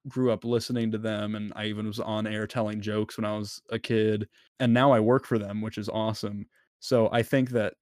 [0.07, 1.35] grew up listening to them.
[1.35, 4.27] And I even was on air telling jokes when I was a kid.
[4.59, 6.47] And now I work for them, which is awesome.
[6.79, 7.75] So I think that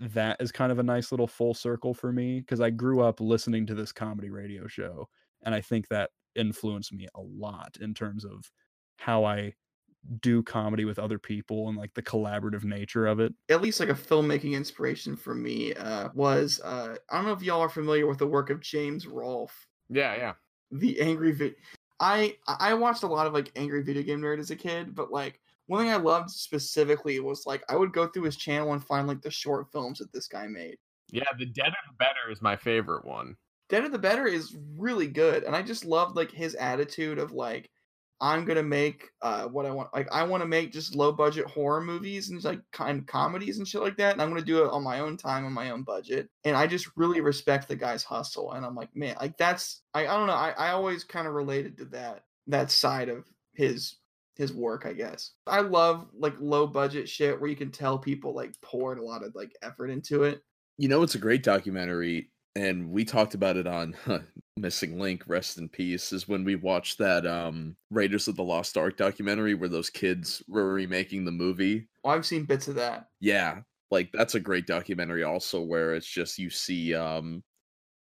[0.00, 3.20] that is kind of a nice little full circle for me because I grew up
[3.20, 5.08] listening to this comedy radio show.
[5.42, 8.50] And I think that influenced me a lot in terms of
[8.96, 9.54] how I
[10.20, 13.34] do comedy with other people and like the collaborative nature of it.
[13.48, 17.42] At least like a filmmaking inspiration for me uh, was uh, I don't know if
[17.42, 20.34] y'all are familiar with the work of James Rolfe, Yeah, yeah.
[20.70, 21.56] the angry vid.
[22.00, 25.10] I I watched a lot of like angry video game nerd as a kid, but
[25.10, 28.82] like one thing I loved specifically was like I would go through his channel and
[28.82, 30.76] find like the short films that this guy made.
[31.10, 33.36] Yeah, The Deader the Better is my favorite one.
[33.68, 37.70] Deader the Better is really good, and I just loved like his attitude of like
[38.20, 39.92] I'm gonna make uh what I want.
[39.94, 43.58] Like I want to make just low budget horror movies and like kind of comedies
[43.58, 45.70] and shit like that, and I'm gonna do it on my own time on my
[45.70, 46.30] own budget.
[46.44, 50.06] And I just really respect the guy's hustle, and I'm like, man, like that's I
[50.06, 50.32] I don't know.
[50.32, 53.96] I I always kind of related to that that side of his
[54.38, 55.32] his work, I guess.
[55.46, 59.24] I love like low budget shit where you can tell people like poured a lot
[59.24, 60.40] of like effort into it.
[60.78, 63.96] You know, it's a great documentary, and we talked about it on
[64.56, 68.76] Missing Link, rest in peace, is when we watched that um Raiders of the Lost
[68.78, 71.88] Ark documentary where those kids were remaking the movie.
[72.04, 73.08] Well, I've seen bits of that.
[73.20, 77.42] Yeah, like that's a great documentary also where it's just you see um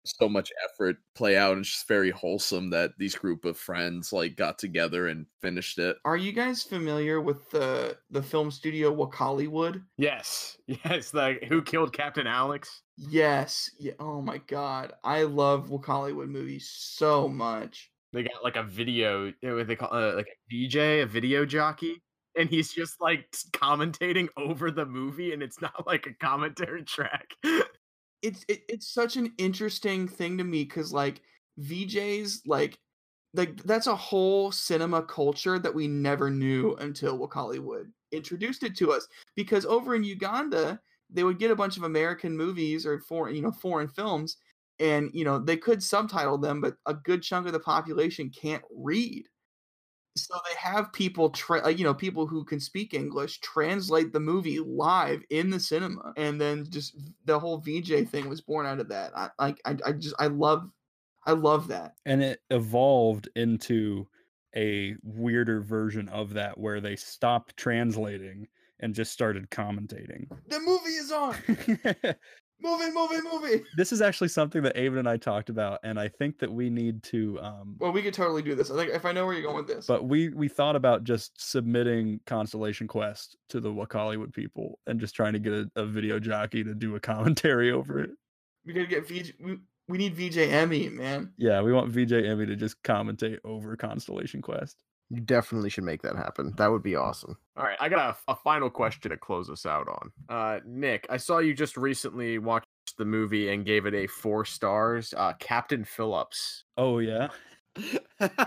[0.05, 4.11] so much effort play out and it's just very wholesome that these group of friends
[4.13, 5.97] like got together and finished it.
[6.05, 9.83] Are you guys familiar with the the film studio Wakaliwood?
[9.97, 11.13] Yes, yes.
[11.13, 12.81] Like Who Killed Captain Alex?
[12.97, 13.69] Yes.
[13.79, 13.93] Yeah.
[13.99, 14.93] Oh my god.
[15.03, 17.91] I love Wakaliwood movies so much.
[18.13, 19.29] They got like a video.
[19.29, 22.01] uh, What they call uh, like a DJ, a video jockey,
[22.37, 26.83] and he's just like s- commentating over the movie, and it's not like a commentary
[26.85, 27.27] track.
[28.25, 31.21] It's it, it's such an interesting thing to me because like
[31.61, 32.79] VJs like
[33.35, 38.91] like that's a whole cinema culture that we never knew until Wakaliwood introduced it to
[38.91, 39.07] us.
[39.35, 40.79] Because over in Uganda,
[41.09, 44.37] they would get a bunch of American movies or foreign you know foreign films,
[44.79, 48.63] and you know they could subtitle them, but a good chunk of the population can't
[48.75, 49.27] read.
[50.17, 54.19] So they have people, tra- uh, you know, people who can speak English translate the
[54.19, 58.79] movie live in the cinema, and then just the whole VJ thing was born out
[58.79, 59.11] of that.
[59.17, 60.69] I like, I, I just, I love,
[61.25, 61.95] I love that.
[62.05, 64.07] and it evolved into
[64.55, 68.47] a weirder version of that where they stopped translating
[68.79, 70.27] and just started commentating.
[70.47, 71.35] The movie is on.
[72.61, 73.63] movie, movie, movie.
[73.77, 76.69] this is actually something that Avon and I talked about, and I think that we
[76.69, 77.39] need to.
[77.41, 78.71] Um, Well, we could totally do this.
[78.71, 79.85] I think if I know where you're going with this.
[79.87, 85.15] but we we thought about just submitting Constellation Quest to the Wakaliwood people and just
[85.15, 88.11] trying to get a, a video jockey to do a commentary over it.
[88.65, 89.33] we gotta get VJ.
[89.39, 89.57] We,
[89.87, 91.31] we need VJ Emmie, man.
[91.37, 94.83] Yeah, we want VJ Emmie to just commentate over Constellation Quest.
[95.09, 96.53] You definitely should make that happen.
[96.57, 97.37] That would be awesome.
[97.57, 100.11] All right, I got a, a final question to close us out on.
[100.29, 102.67] Uh, Nick, I saw you just recently watched
[102.97, 105.13] the movie and gave it a four stars.
[105.15, 106.63] Uh, Captain Phillips.
[106.77, 107.27] Oh yeah.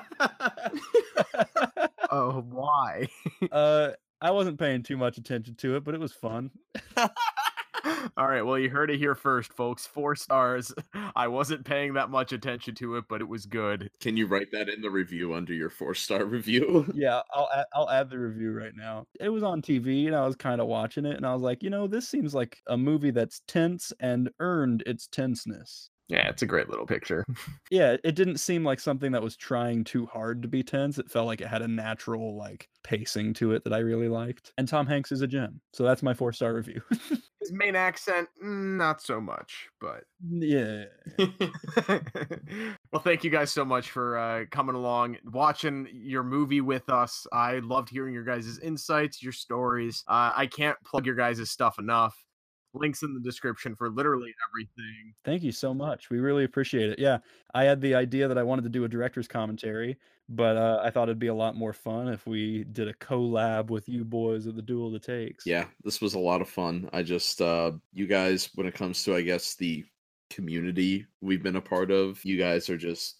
[2.10, 3.08] Oh, why?
[3.52, 3.90] uh,
[4.20, 6.50] I wasn't paying too much attention to it, but it was fun.
[8.16, 9.86] All right, well, you heard it here first, folks.
[9.86, 10.72] Four stars.
[11.16, 13.90] I wasn't paying that much attention to it, but it was good.
[14.00, 16.86] Can you write that in the review under your four star review?
[16.94, 19.04] Yeah, I'll add, I'll add the review right now.
[19.20, 21.62] It was on TV and I was kind of watching it and I was like,
[21.62, 25.90] you know, this seems like a movie that's tense and earned its tenseness.
[26.08, 27.24] Yeah, it's a great little picture.
[27.70, 30.98] Yeah, it didn't seem like something that was trying too hard to be tense.
[30.98, 34.52] It felt like it had a natural like pacing to it that I really liked.
[34.56, 35.60] And Tom Hanks is a gem.
[35.74, 36.80] So that's my four-star review.
[36.90, 40.84] His main accent, mm, not so much, but yeah.
[42.90, 47.26] well, thank you guys so much for uh, coming along, watching your movie with us.
[47.30, 50.04] I loved hearing your guys' insights, your stories.
[50.08, 52.16] Uh, I can't plug your guys' stuff enough.
[52.78, 55.14] Links in the description for literally everything.
[55.24, 56.10] Thank you so much.
[56.10, 56.98] We really appreciate it.
[56.98, 57.18] Yeah,
[57.54, 59.96] I had the idea that I wanted to do a director's commentary,
[60.28, 63.68] but uh, I thought it'd be a lot more fun if we did a collab
[63.68, 65.46] with you boys at the Duel of the Takes.
[65.46, 66.88] yeah, this was a lot of fun.
[66.92, 69.84] I just, uh, you guys, when it comes to, I guess, the
[70.30, 73.17] community we've been a part of, you guys are just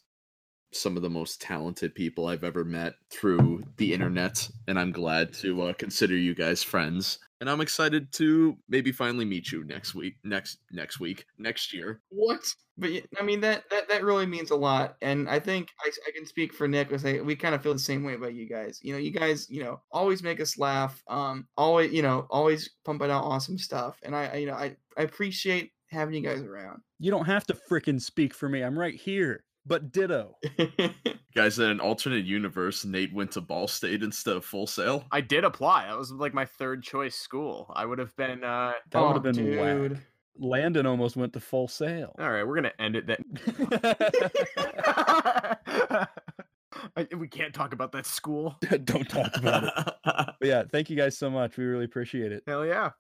[0.73, 5.32] some of the most talented people I've ever met through the internet, and I'm glad
[5.35, 7.19] to uh, consider you guys friends.
[7.40, 12.01] And I'm excited to maybe finally meet you next week, next next week, next year.
[12.09, 12.40] what?
[12.77, 16.11] But I mean that that that really means a lot, and I think I, I
[16.12, 18.49] can speak for Nick and say we kind of feel the same way about you
[18.49, 18.81] guys.
[18.82, 21.03] You know, you guys, you know, always make us laugh.
[21.09, 24.77] Um, always, you know, always pumping out awesome stuff, and I, I you know, I
[24.97, 26.82] I appreciate having you guys around.
[26.99, 28.62] You don't have to frickin' speak for me.
[28.62, 29.45] I'm right here.
[29.69, 30.36] But ditto.
[31.35, 35.05] Guys, in an alternate universe, Nate went to Ball State instead of Full Sail.
[35.12, 35.86] I did apply.
[35.86, 37.70] That was like my third choice school.
[37.77, 38.43] I would have been.
[38.43, 38.73] Uh...
[38.90, 39.93] That would Oh, have been dude.
[39.93, 40.01] whack.
[40.40, 42.15] Landon almost went to full sail.
[42.19, 43.24] All right, we're gonna end it then.
[46.97, 48.57] I- we can't talk about that school.
[48.85, 49.73] Don't talk about it.
[50.05, 51.57] But yeah, thank you guys so much.
[51.57, 52.45] We really appreciate it.
[52.47, 52.90] Hell yeah.